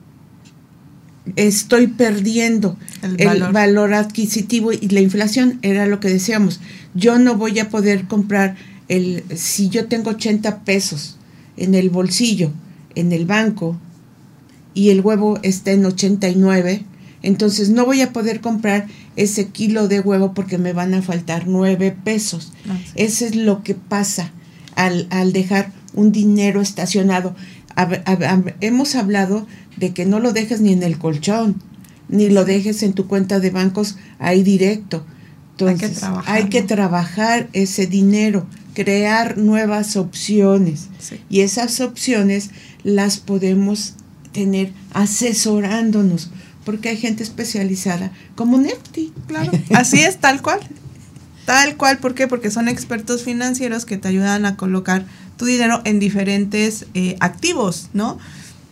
[1.37, 3.95] estoy perdiendo el, valor.
[3.95, 6.61] adquisitivo y la inflación era lo que decíamos.
[6.95, 8.57] Yo no voy a poder comprar
[8.89, 11.17] el si yo tengo 80 pesos
[11.57, 12.51] en el bolsillo,
[12.95, 13.79] en el banco
[14.75, 16.85] y el huevo está en 89,
[17.23, 21.47] entonces no voy a poder comprar ese kilo de huevo porque me van a faltar
[21.47, 22.53] nueve pesos.
[22.95, 24.33] Eso es lo que pasa
[24.77, 27.35] al, dejar un dinero estacionado.
[28.61, 29.47] hemos hablado
[29.77, 31.63] de que no lo dejes ni en el colchón,
[32.09, 35.05] ni lo dejes en tu cuenta de bancos ahí directo.
[35.53, 40.89] Entonces, hay que trabajar, ese dinero, crear nuevas opciones.
[41.31, 42.51] Y esas opciones
[42.83, 43.95] las podemos
[44.33, 46.31] tener asesorándonos
[46.65, 49.13] porque hay gente especializada como Nefti.
[49.27, 50.61] Claro, así es, tal cual.
[51.45, 52.27] Tal cual, ¿por qué?
[52.27, 55.05] Porque son expertos financieros que te ayudan a colocar
[55.37, 58.19] tu dinero en diferentes eh, activos, ¿no?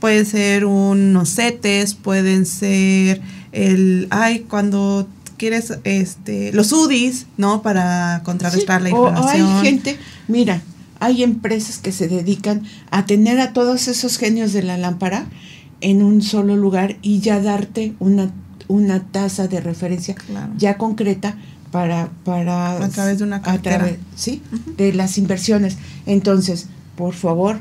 [0.01, 3.21] Pueden ser unos CETES, pueden ser
[3.53, 7.63] el, ay, cuando quieres, este, los UDIs, ¿no?
[7.63, 9.47] Para contrarrestar la inflación.
[9.47, 10.63] O hay gente, mira,
[10.99, 15.27] hay empresas que se dedican a tener a todos esos genios de la lámpara
[15.83, 18.31] en un solo lugar y ya darte una,
[18.69, 20.15] una tasa de referencia
[20.57, 21.37] ya concreta
[21.71, 23.97] para, para a través de una cartera.
[24.15, 24.43] sí,
[24.77, 25.77] de las inversiones.
[26.07, 27.61] Entonces, por favor,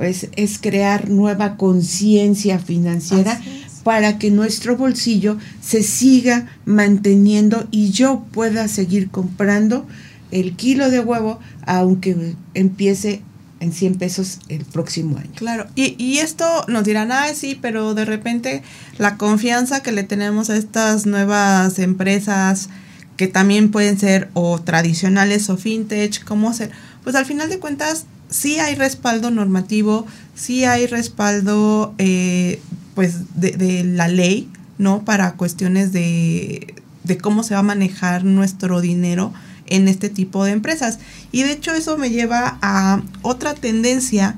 [0.00, 3.40] es, es crear nueva conciencia financiera
[3.82, 9.86] para que nuestro bolsillo se siga manteniendo y yo pueda seguir comprando
[10.30, 13.22] el kilo de huevo aunque empiece
[13.60, 15.30] en 100 pesos el próximo año.
[15.34, 18.62] Claro, y, y esto nos dirán, ah, sí, pero de repente
[18.98, 22.68] la confianza que le tenemos a estas nuevas empresas
[23.16, 26.70] que también pueden ser o tradicionales o fintech, ¿cómo hacer?
[27.02, 32.60] Pues al final de cuentas sí hay respaldo normativo, sí hay respaldo eh,
[32.94, 35.04] pues de, de, la ley, ¿no?
[35.04, 39.32] Para cuestiones de, de cómo se va a manejar nuestro dinero
[39.70, 40.98] en este tipo de empresas.
[41.32, 44.36] Y de hecho eso me lleva a otra tendencia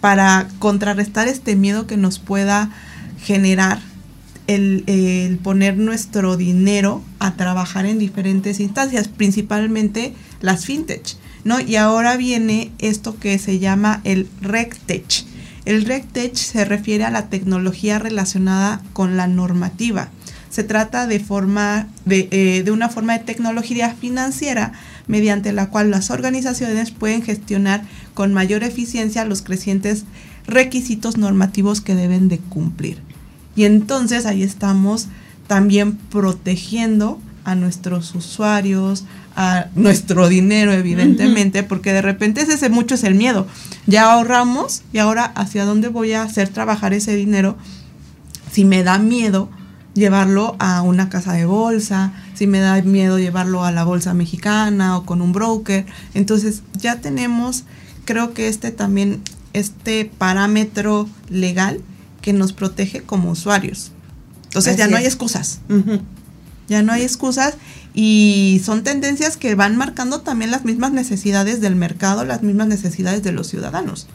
[0.00, 2.70] para contrarrestar este miedo que nos pueda
[3.22, 3.80] generar
[4.48, 11.60] el, poner nuestro dinero a trabajar en diferentes instancias, principalmente las fintech, ¿no?
[11.60, 15.26] Y ahora viene esto que se llama el RegTech.
[15.66, 20.08] El RegTech se refiere a la tecnología relacionada con la normativa.
[20.50, 24.72] Se trata de, forma, de, eh, de una forma de tecnología financiera
[25.06, 27.82] mediante la cual las organizaciones pueden gestionar
[28.14, 30.04] con mayor eficiencia los crecientes
[30.46, 32.98] requisitos normativos que deben de cumplir.
[33.56, 35.08] Y entonces ahí estamos
[35.46, 43.04] también protegiendo a nuestros usuarios, a nuestro dinero, evidentemente, porque de repente ese mucho es
[43.04, 43.46] el miedo.
[43.86, 47.56] Ya ahorramos y ahora hacia dónde voy a hacer trabajar ese dinero
[48.52, 49.48] si me da miedo
[49.98, 54.96] llevarlo a una casa de bolsa, si me da miedo llevarlo a la bolsa mexicana
[54.96, 55.86] o con un broker.
[56.14, 57.64] Entonces ya tenemos,
[58.04, 59.22] creo que este también,
[59.52, 61.80] este parámetro legal
[62.22, 63.92] que nos protege como usuarios.
[64.44, 65.60] Entonces ya no hay excusas.
[66.68, 67.54] Ya no hay excusas
[67.94, 73.22] y son tendencias que van marcando también las mismas necesidades del mercado, las mismas necesidades
[73.22, 74.06] de los ciudadanos.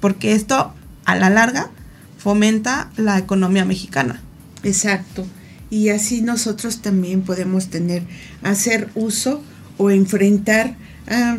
[0.00, 0.72] Porque esto
[1.04, 1.70] a la larga
[2.18, 4.22] fomenta la economía mexicana.
[4.62, 5.26] Exacto.
[5.70, 8.02] Y así nosotros también podemos tener,
[8.42, 9.42] hacer uso
[9.76, 10.76] o enfrentar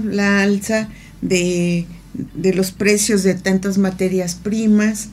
[0.03, 0.89] la alza
[1.21, 1.85] de,
[2.35, 5.09] los precios de tantas materias primas,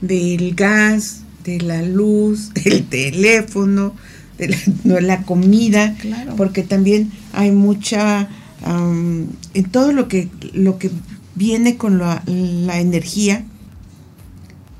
[0.00, 3.94] del gas, de la luz, del teléfono,
[4.38, 5.96] de la, comida,
[6.36, 8.28] porque también hay mucha,
[8.64, 10.90] en todo lo que, lo que
[11.34, 13.44] viene con la, la energía,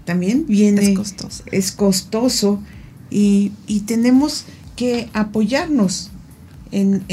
[0.09, 0.81] también viene...
[0.81, 1.45] Es costoso.
[1.53, 2.63] Es costoso
[3.11, 3.53] y,
[3.87, 6.09] tenemos que apoyarnos
[6.73, 7.05] en,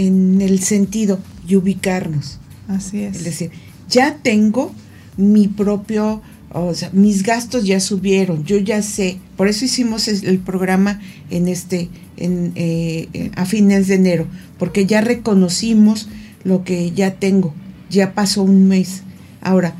[0.41, 2.39] el sentido y ubicarnos.
[2.69, 3.17] Así es.
[3.17, 3.51] Es decir,
[3.89, 4.71] ya tengo
[5.17, 6.21] mi propio,
[6.53, 11.49] o sea, mis gastos ya subieron, yo ya sé, por eso hicimos el programa en
[11.49, 14.25] este, en, eh, a fines de enero,
[14.57, 16.07] porque ya reconocimos
[16.45, 17.53] lo que ya tengo,
[17.89, 19.03] ya pasó un mes.
[19.41, 19.75] Ahora,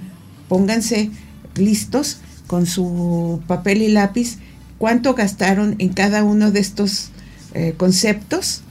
[0.49, 1.11] pónganse
[1.55, 4.37] listos con su papel y lápiz
[4.77, 7.09] cuánto gastaron en cada uno de estos
[7.53, 8.61] eh, conceptos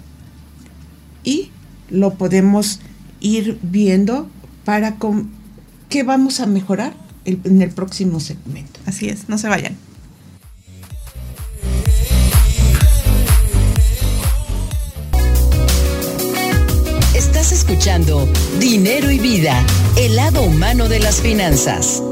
[1.23, 1.51] y
[1.91, 2.81] lo podemos
[3.21, 4.29] ir viendo
[4.65, 5.31] para con,
[5.89, 6.95] qué vamos a mejorar
[7.25, 8.81] en el próximo segmento.
[8.87, 9.77] Así es, no se vayan.
[17.15, 19.65] Estás escuchando Dinero y Vida,
[19.97, 22.03] el lado humano de las finanzas.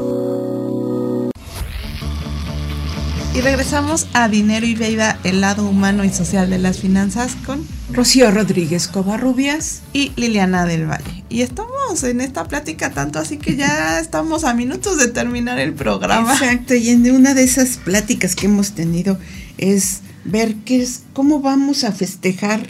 [3.35, 7.65] Y regresamos a Dinero y Vida, el lado humano y social de las finanzas con
[7.91, 11.23] Rocío Rodríguez Covarrubias y Liliana del Valle.
[11.29, 15.73] Y estamos en esta plática tanto así que ya estamos a minutos de terminar el
[15.73, 16.31] programa.
[16.33, 19.17] Exacto, y en una de esas pláticas que hemos tenido
[19.57, 22.67] es ver qué es, cómo vamos a festejar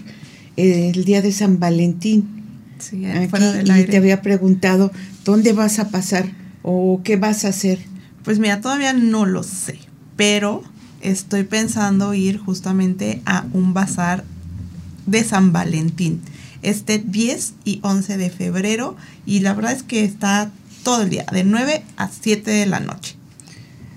[0.55, 2.41] el día de San Valentín.
[2.80, 4.93] Sí, Aquí, y te había preguntado
[5.26, 6.26] dónde vas a pasar
[6.61, 7.80] o qué vas a hacer.
[8.24, 9.82] Pues mira, todavía no lo sé
[10.16, 10.64] pero
[11.01, 14.24] estoy pensando ir justamente a un bazar
[15.05, 16.22] de San Valentín,
[16.61, 18.95] este 10 y 11 de febrero,
[19.26, 20.51] y la verdad es que está
[20.84, 23.16] todo el día, de 9 a 7 de la noche.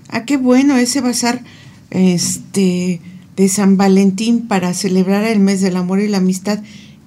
[0.09, 1.41] Ah, qué bueno ese bazar
[1.89, 3.01] este,
[3.35, 6.59] de San Valentín para celebrar el mes del amor y la amistad.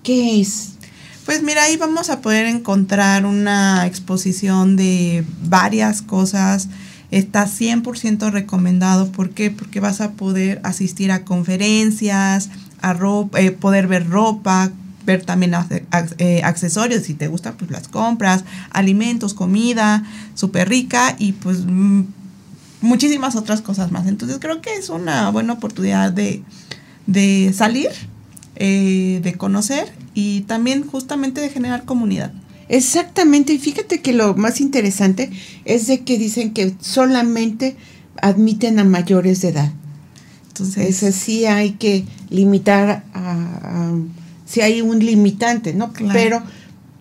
[0.02, 0.70] ¿Qué es?
[1.26, 6.68] Pues mira, ahí vamos a poder encontrar una exposición de varias cosas
[7.10, 9.10] está 100% recomendado.
[9.10, 9.50] ¿Por qué?
[9.50, 12.50] Porque vas a poder asistir a conferencias,
[12.82, 12.96] a
[13.38, 14.70] eh, poder ver ropa,
[15.04, 15.54] ver también
[16.18, 20.04] eh, accesorios, si te gusta, pues las compras, alimentos, comida,
[20.34, 22.02] súper rica y pues mm,
[22.80, 24.06] muchísimas otras cosas más.
[24.06, 26.42] Entonces creo que es una buena oportunidad de,
[27.54, 27.90] salir,
[28.56, 32.32] eh, de conocer y también justamente de generar comunidad.
[32.70, 35.28] Exactamente, y fíjate que lo más interesante
[35.64, 37.76] es de que dicen que solamente
[38.22, 39.72] admiten a mayores de edad.
[40.48, 43.92] Entonces, es sí hay que limitar a,
[44.46, 45.92] si hay un limitante, ¿no?
[46.12, 46.42] Pero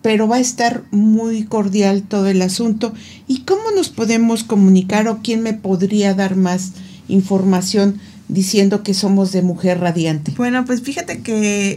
[0.02, 2.92] pero va a estar muy cordial todo el asunto.
[3.28, 6.72] ¿Y cómo nos podemos comunicar o quién me podría dar más
[7.06, 10.32] información diciendo que somos de Mujer Radiante?
[10.36, 11.76] Bueno, pues fíjate que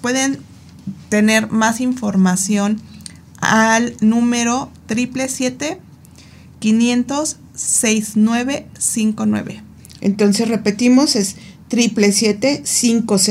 [0.00, 0.38] pueden
[1.08, 2.80] tener más información
[3.42, 5.78] al número 777
[6.60, 9.62] 500 6959.
[10.00, 11.36] Entonces repetimos, es
[11.68, 13.28] 777 500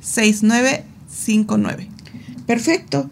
[0.00, 1.88] 6959.
[2.46, 3.10] Perfecto.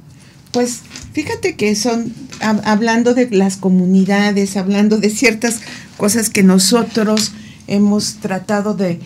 [0.53, 0.83] Pues
[1.13, 5.63] fíjate que son, hablando de las comunidades, hablando de ciertas
[5.97, 7.33] cosas que nosotros
[7.67, 9.01] hemos tratado de,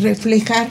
[0.00, 0.68] reflejar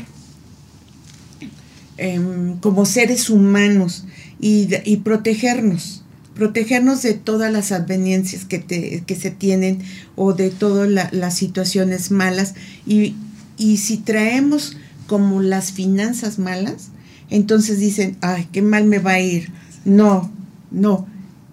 [1.98, 4.06] em, como seres humanos
[4.40, 9.80] y, protegernos, protegernos de todas las adveniencias que, que se tienen
[10.16, 12.56] o de todas las situaciones malas.
[12.86, 13.16] Y,
[13.58, 14.78] y si traemos
[15.08, 16.90] como las finanzas malas,
[17.30, 19.52] entonces dicen, ay, qué mal me va a ir.
[19.84, 20.32] No,
[20.72, 21.08] no,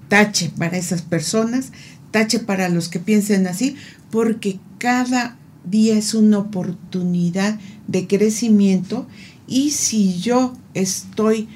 [0.08, 1.72] tache para esas personas,
[2.10, 3.76] tache para los que piensen así,
[4.10, 9.06] porque cada día es una oportunidad de crecimiento
[9.46, 11.48] y si yo estoy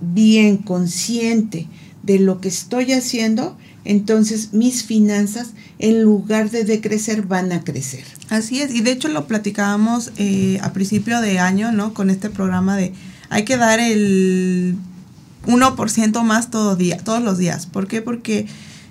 [0.00, 1.68] bien consciente
[2.02, 8.04] de lo que estoy haciendo, entonces mis finanzas en lugar de decrecer van a crecer.
[8.28, 11.94] Así es, y de hecho lo platicábamos eh, a principio de año, ¿no?
[11.94, 12.92] Con este programa de
[13.30, 14.76] hay que dar el
[15.46, 17.66] 1% más todo todos los días.
[17.66, 18.02] ¿Por qué?
[18.02, 18.46] Porque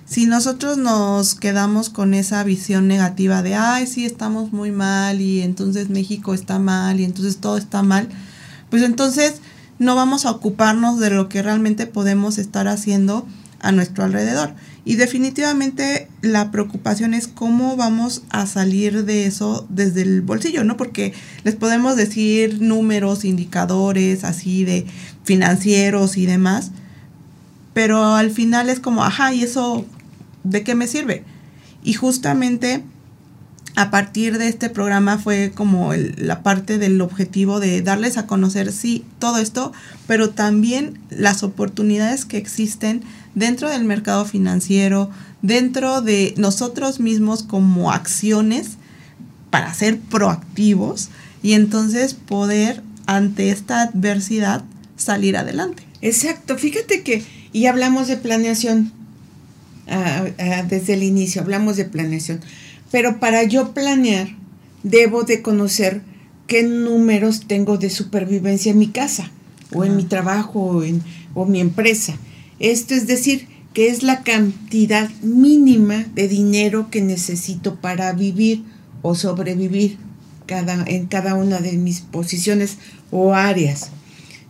[0.06, 5.40] si nosotros nos quedamos con esa visión negativa de, ay, sí, estamos muy mal y
[5.40, 8.08] entonces México está mal y entonces todo está mal,
[8.70, 9.40] pues entonces
[9.84, 13.26] no vamos a ocuparnos de lo que realmente podemos estar haciendo
[13.60, 14.54] a nuestro alrededor.
[14.84, 20.76] Y definitivamente la preocupación es cómo vamos a salir de eso desde el bolsillo, ¿no?
[20.76, 21.14] Porque
[21.44, 24.86] les podemos decir números, indicadores así de
[25.22, 26.72] financieros y demás,
[27.72, 29.86] pero al final es como, ajá, ¿y eso
[30.42, 31.24] de qué me sirve?
[31.82, 32.82] Y justamente
[33.76, 38.72] a partir de este programa fue como la parte del objetivo de darles a conocer,
[38.72, 39.72] sí, todo esto,
[40.06, 43.02] pero también las oportunidades que existen
[43.34, 45.10] dentro del mercado financiero,
[45.42, 48.78] dentro de nosotros mismos como acciones
[49.50, 51.08] para ser proactivos
[51.42, 54.64] y entonces poder ante esta adversidad
[54.96, 55.82] salir adelante.
[56.00, 58.92] Exacto, fíjate que, y hablamos de planeación
[59.88, 62.40] ah, ah, desde el inicio, hablamos de planeación.
[62.94, 64.28] Pero para yo planear,
[64.84, 66.00] debo de conocer
[66.46, 69.32] qué números tengo de supervivencia en mi casa,
[69.72, 71.02] o en mi trabajo, o en
[71.34, 72.16] o mi empresa.
[72.60, 78.62] Esto es decir, que es la cantidad mínima de dinero que necesito para vivir
[79.02, 79.98] o sobrevivir
[80.46, 82.78] cada, en cada una de mis posiciones
[83.10, 83.90] o áreas.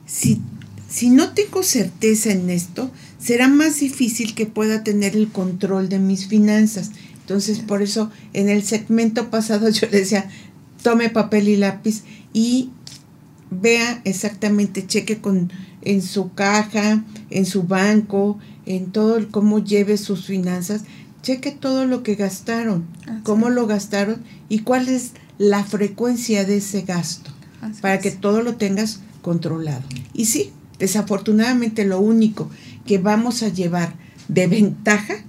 [0.05, 0.43] Si,
[0.91, 5.99] si no tengo certeza en esto, será más difícil que pueda tener el control de
[5.99, 6.91] mis finanzas
[7.25, 10.29] entonces, por eso en el segmento pasado yo le decía,
[10.83, 12.03] tome papel y lápiz
[12.35, 12.69] y
[13.51, 15.51] vea exactamente, cheque con
[15.81, 20.83] en su caja, en su banco, en todo el cómo lleve sus finanzas,
[21.23, 22.85] cheque todo lo que gastaron,
[23.23, 27.31] cómo lo gastaron y cuál es la frecuencia de ese gasto,
[27.81, 29.83] para que todo lo tengas controlado.
[30.13, 32.51] Y sí, desafortunadamente lo único
[32.87, 33.95] que vamos a llevar
[34.29, 35.25] de ventaja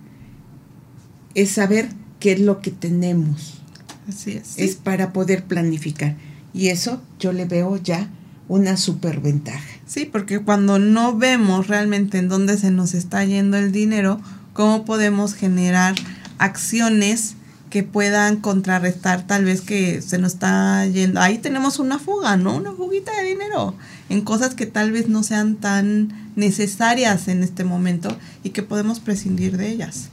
[1.35, 3.61] es saber qué es lo que tenemos.
[4.07, 4.57] Así es.
[4.57, 6.15] Es para poder planificar.
[6.53, 8.09] Y eso yo le veo ya
[8.47, 9.63] una superventaja.
[9.85, 14.19] Sí, porque cuando no vemos realmente en dónde se nos está yendo el dinero,
[14.53, 15.95] ¿cómo podemos generar
[16.37, 17.35] acciones
[17.69, 21.19] que puedan contrarrestar tal vez que se nos está yendo?
[21.19, 22.55] Ahí tenemos una fuga, ¿no?
[22.55, 23.75] Una fuguita de dinero
[24.09, 28.99] en cosas que tal vez no sean tan necesarias en este momento y que podemos
[28.99, 30.09] prescindir de ellas.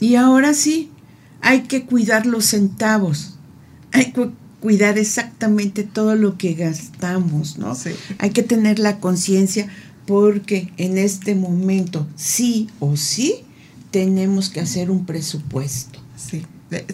[0.00, 0.90] Y ahora sí,
[1.40, 3.38] hay que cuidar los centavos.
[3.92, 7.76] Hay que cuidar exactamente todo lo que gastamos, ¿no?
[8.18, 9.68] Hay que tener la conciencia
[10.06, 13.36] porque en este momento, sí o sí,
[13.90, 16.00] tenemos que hacer un presupuesto.
[16.16, 16.42] Sí.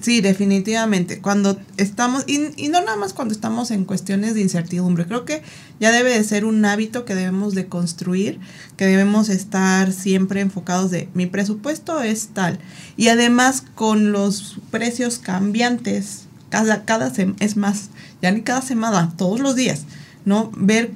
[0.00, 1.20] Sí, definitivamente.
[1.20, 5.42] Cuando estamos, y, y, no nada más cuando estamos en cuestiones de incertidumbre, creo que
[5.80, 8.38] ya debe de ser un hábito que debemos de construir,
[8.76, 12.60] que debemos estar siempre enfocados de mi presupuesto es tal.
[12.96, 17.90] Y además con los precios cambiantes, cada, cada es más,
[18.22, 19.86] ya ni cada semana, todos los días,
[20.24, 20.52] ¿no?
[20.56, 20.92] Ver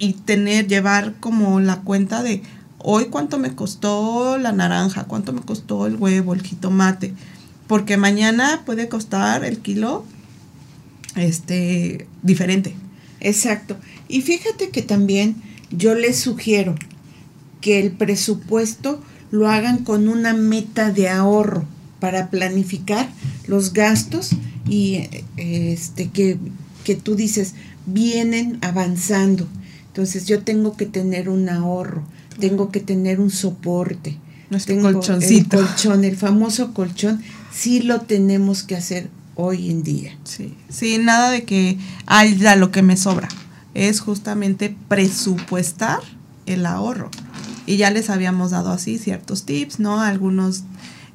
[0.00, 2.42] y tener, llevar como la cuenta de
[2.76, 7.14] hoy cuánto me costó la naranja, cuánto me costó el huevo, el jitomate
[7.68, 10.04] porque mañana puede costar el kilo
[11.14, 12.74] este diferente.
[13.20, 13.76] Exacto.
[14.08, 15.36] Y fíjate que también
[15.70, 16.74] yo les sugiero
[17.60, 19.00] que el presupuesto
[19.30, 21.64] lo hagan con una meta de ahorro
[22.00, 23.08] para planificar
[23.46, 24.30] los gastos
[24.68, 26.38] y este que,
[26.84, 27.54] que tú dices
[27.86, 29.46] vienen avanzando.
[29.88, 32.02] Entonces yo tengo que tener un ahorro,
[32.38, 34.16] tengo que tener un soporte.
[34.50, 35.58] Nuestro colchoncito.
[35.58, 37.20] El colchón, el famoso colchón
[37.52, 40.16] sí lo tenemos que hacer hoy en día.
[40.24, 43.28] Sí, sí, nada de que haya lo que me sobra.
[43.74, 46.00] Es justamente presupuestar
[46.46, 47.10] el ahorro.
[47.66, 50.00] Y ya les habíamos dado así ciertos tips, ¿no?
[50.00, 50.64] Algunos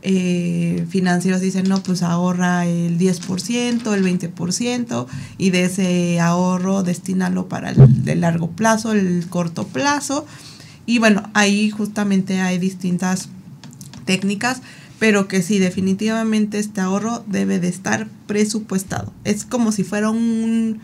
[0.04, 5.08] eh, financieros dicen, no, pues ahorra el 10%, el 20%
[5.38, 10.26] y de ese ahorro destínalo para el largo plazo, el corto plazo.
[10.86, 13.30] Y bueno, ahí justamente hay distintas
[14.06, 14.62] técnicas
[15.04, 19.12] pero que sí, definitivamente este ahorro debe de estar presupuestado.
[19.26, 20.80] Es como si fuera un,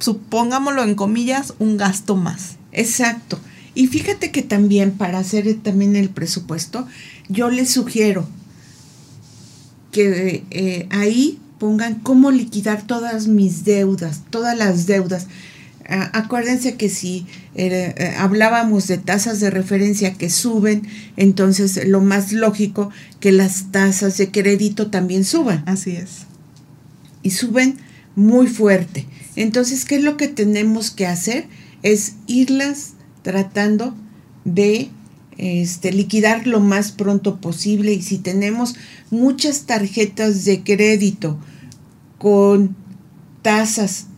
[0.00, 2.56] supongámoslo en comillas, un gasto más.
[2.72, 3.38] Exacto.
[3.76, 6.88] Y fíjate que también para hacer también el presupuesto,
[7.28, 8.28] yo les sugiero
[9.92, 15.28] que eh, ahí pongan cómo liquidar todas mis deudas, todas las deudas.
[15.90, 20.82] Ah, acuérdense que si eh, eh, hablábamos de tasas de referencia que suben,
[21.16, 25.62] entonces lo más lógico que las tasas de crédito también suban.
[25.64, 26.26] Así es.
[27.22, 27.78] Y suben
[28.16, 29.06] muy fuerte.
[29.34, 31.46] Entonces, ¿qué es lo que tenemos que hacer?
[31.82, 33.94] Es irlas tratando
[34.44, 34.90] de
[35.38, 38.74] este, liquidar lo más pronto posible y si tenemos
[39.10, 41.38] muchas tarjetas de crédito
[42.18, 42.76] con
[43.40, 44.08] tasas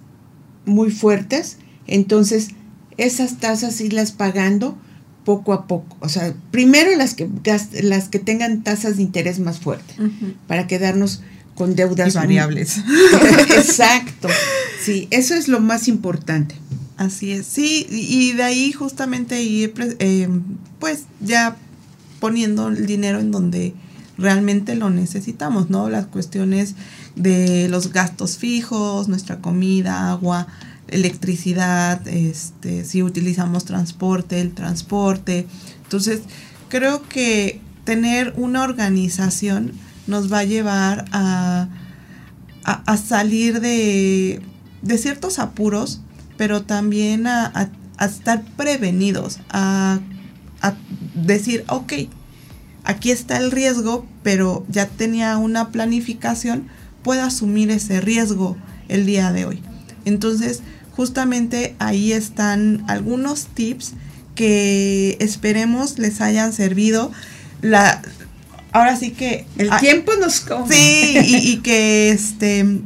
[0.64, 1.59] muy fuertes,
[1.91, 2.49] entonces
[2.97, 4.76] esas tasas irlas pagando
[5.24, 5.97] poco a poco.
[6.01, 7.28] O sea, primero las que,
[7.82, 9.97] las que tengan tasas de interés más fuertes,
[10.47, 11.22] para quedarnos
[11.55, 12.78] con deudas variables.
[13.51, 14.28] Exacto.
[14.82, 16.55] Sí, eso es lo más importante.
[16.97, 20.26] Así es, sí, y de ahí justamente ir, eh,
[20.78, 21.55] pues ya
[22.18, 23.74] poniendo el dinero en donde
[24.16, 25.91] realmente lo necesitamos, ¿no?
[25.91, 26.76] Las cuestiones
[27.14, 30.47] de los gastos fijos, nuestra comida, agua,
[30.91, 35.47] electricidad, este, si utilizamos transporte, el transporte.
[35.84, 36.20] Entonces,
[36.68, 39.72] creo que tener una organización
[40.07, 41.68] nos va a llevar a,
[42.64, 44.41] a, salir de,
[44.82, 46.01] de, ciertos apuros,
[46.36, 47.70] pero también a,
[48.01, 50.01] a estar prevenidos, a,
[51.14, 51.93] decir, ok,
[52.82, 56.68] aquí está el riesgo, pero ya tenía una planificación,
[57.03, 58.57] puedo asumir ese riesgo
[58.88, 59.62] el día de hoy.
[60.07, 60.62] Entonces,
[61.01, 63.94] justamente ahí están algunos tips
[64.34, 67.11] que esperemos les hayan servido.
[67.62, 68.03] La,
[68.72, 69.46] ahora sí que...
[69.57, 70.68] El tiempo nos come.
[70.70, 72.82] Sí, y, que este,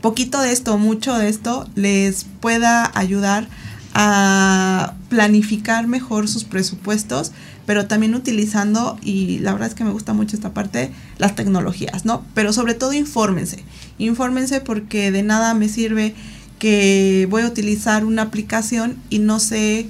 [0.00, 3.48] poquito de esto, mucho de esto, les pueda ayudar
[3.92, 7.32] a planificar mejor sus presupuestos,
[7.66, 12.06] pero también utilizando, y la verdad es que me gusta mucho esta parte, las tecnologías,
[12.06, 12.24] ¿no?
[12.32, 13.62] Pero sobre todo infórmense,
[13.98, 16.14] infórmense porque de nada me sirve
[16.60, 19.86] que voy a utilizar una aplicación y no sé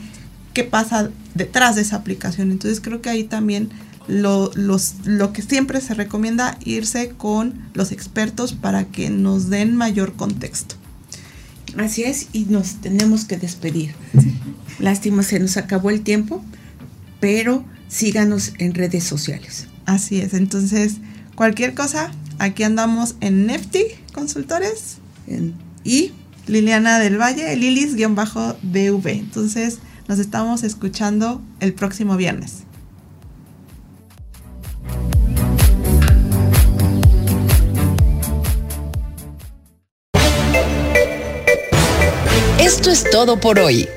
[0.55, 2.51] qué pasa detrás de esa aplicación.
[2.51, 3.69] Entonces creo que ahí también
[4.09, 9.77] lo, los, lo que siempre se recomienda irse con los expertos para que nos den
[9.77, 10.77] mayor contexto.
[11.77, 13.95] Así es, y nos tenemos que despedir.
[14.79, 16.43] Lástima, se nos acabó el tiempo,
[17.21, 19.67] pero síganos en redes sociales.
[19.87, 20.95] Así es, entonces
[21.35, 24.99] cualquier cosa, aquí andamos en Nefty Consultores.
[25.85, 26.13] y
[26.51, 29.07] Liliana del Valle, Lilis-DV.
[29.07, 29.79] Entonces,
[30.09, 32.65] nos estamos escuchando el próximo viernes.
[42.59, 43.89] Esto es todo por hoy.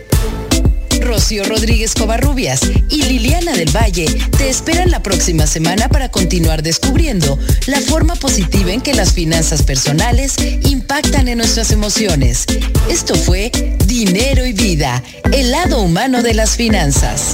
[1.04, 4.06] Rocío Rodríguez Covarrubias y Liliana del Valle
[4.38, 7.38] te esperan la próxima semana para continuar descubriendo
[7.68, 12.46] la forma positiva en que las finanzas personales impactan en nuestras emociones.
[12.90, 13.52] Esto fue
[13.86, 17.34] Dinero y Vida, el lado humano de las finanzas.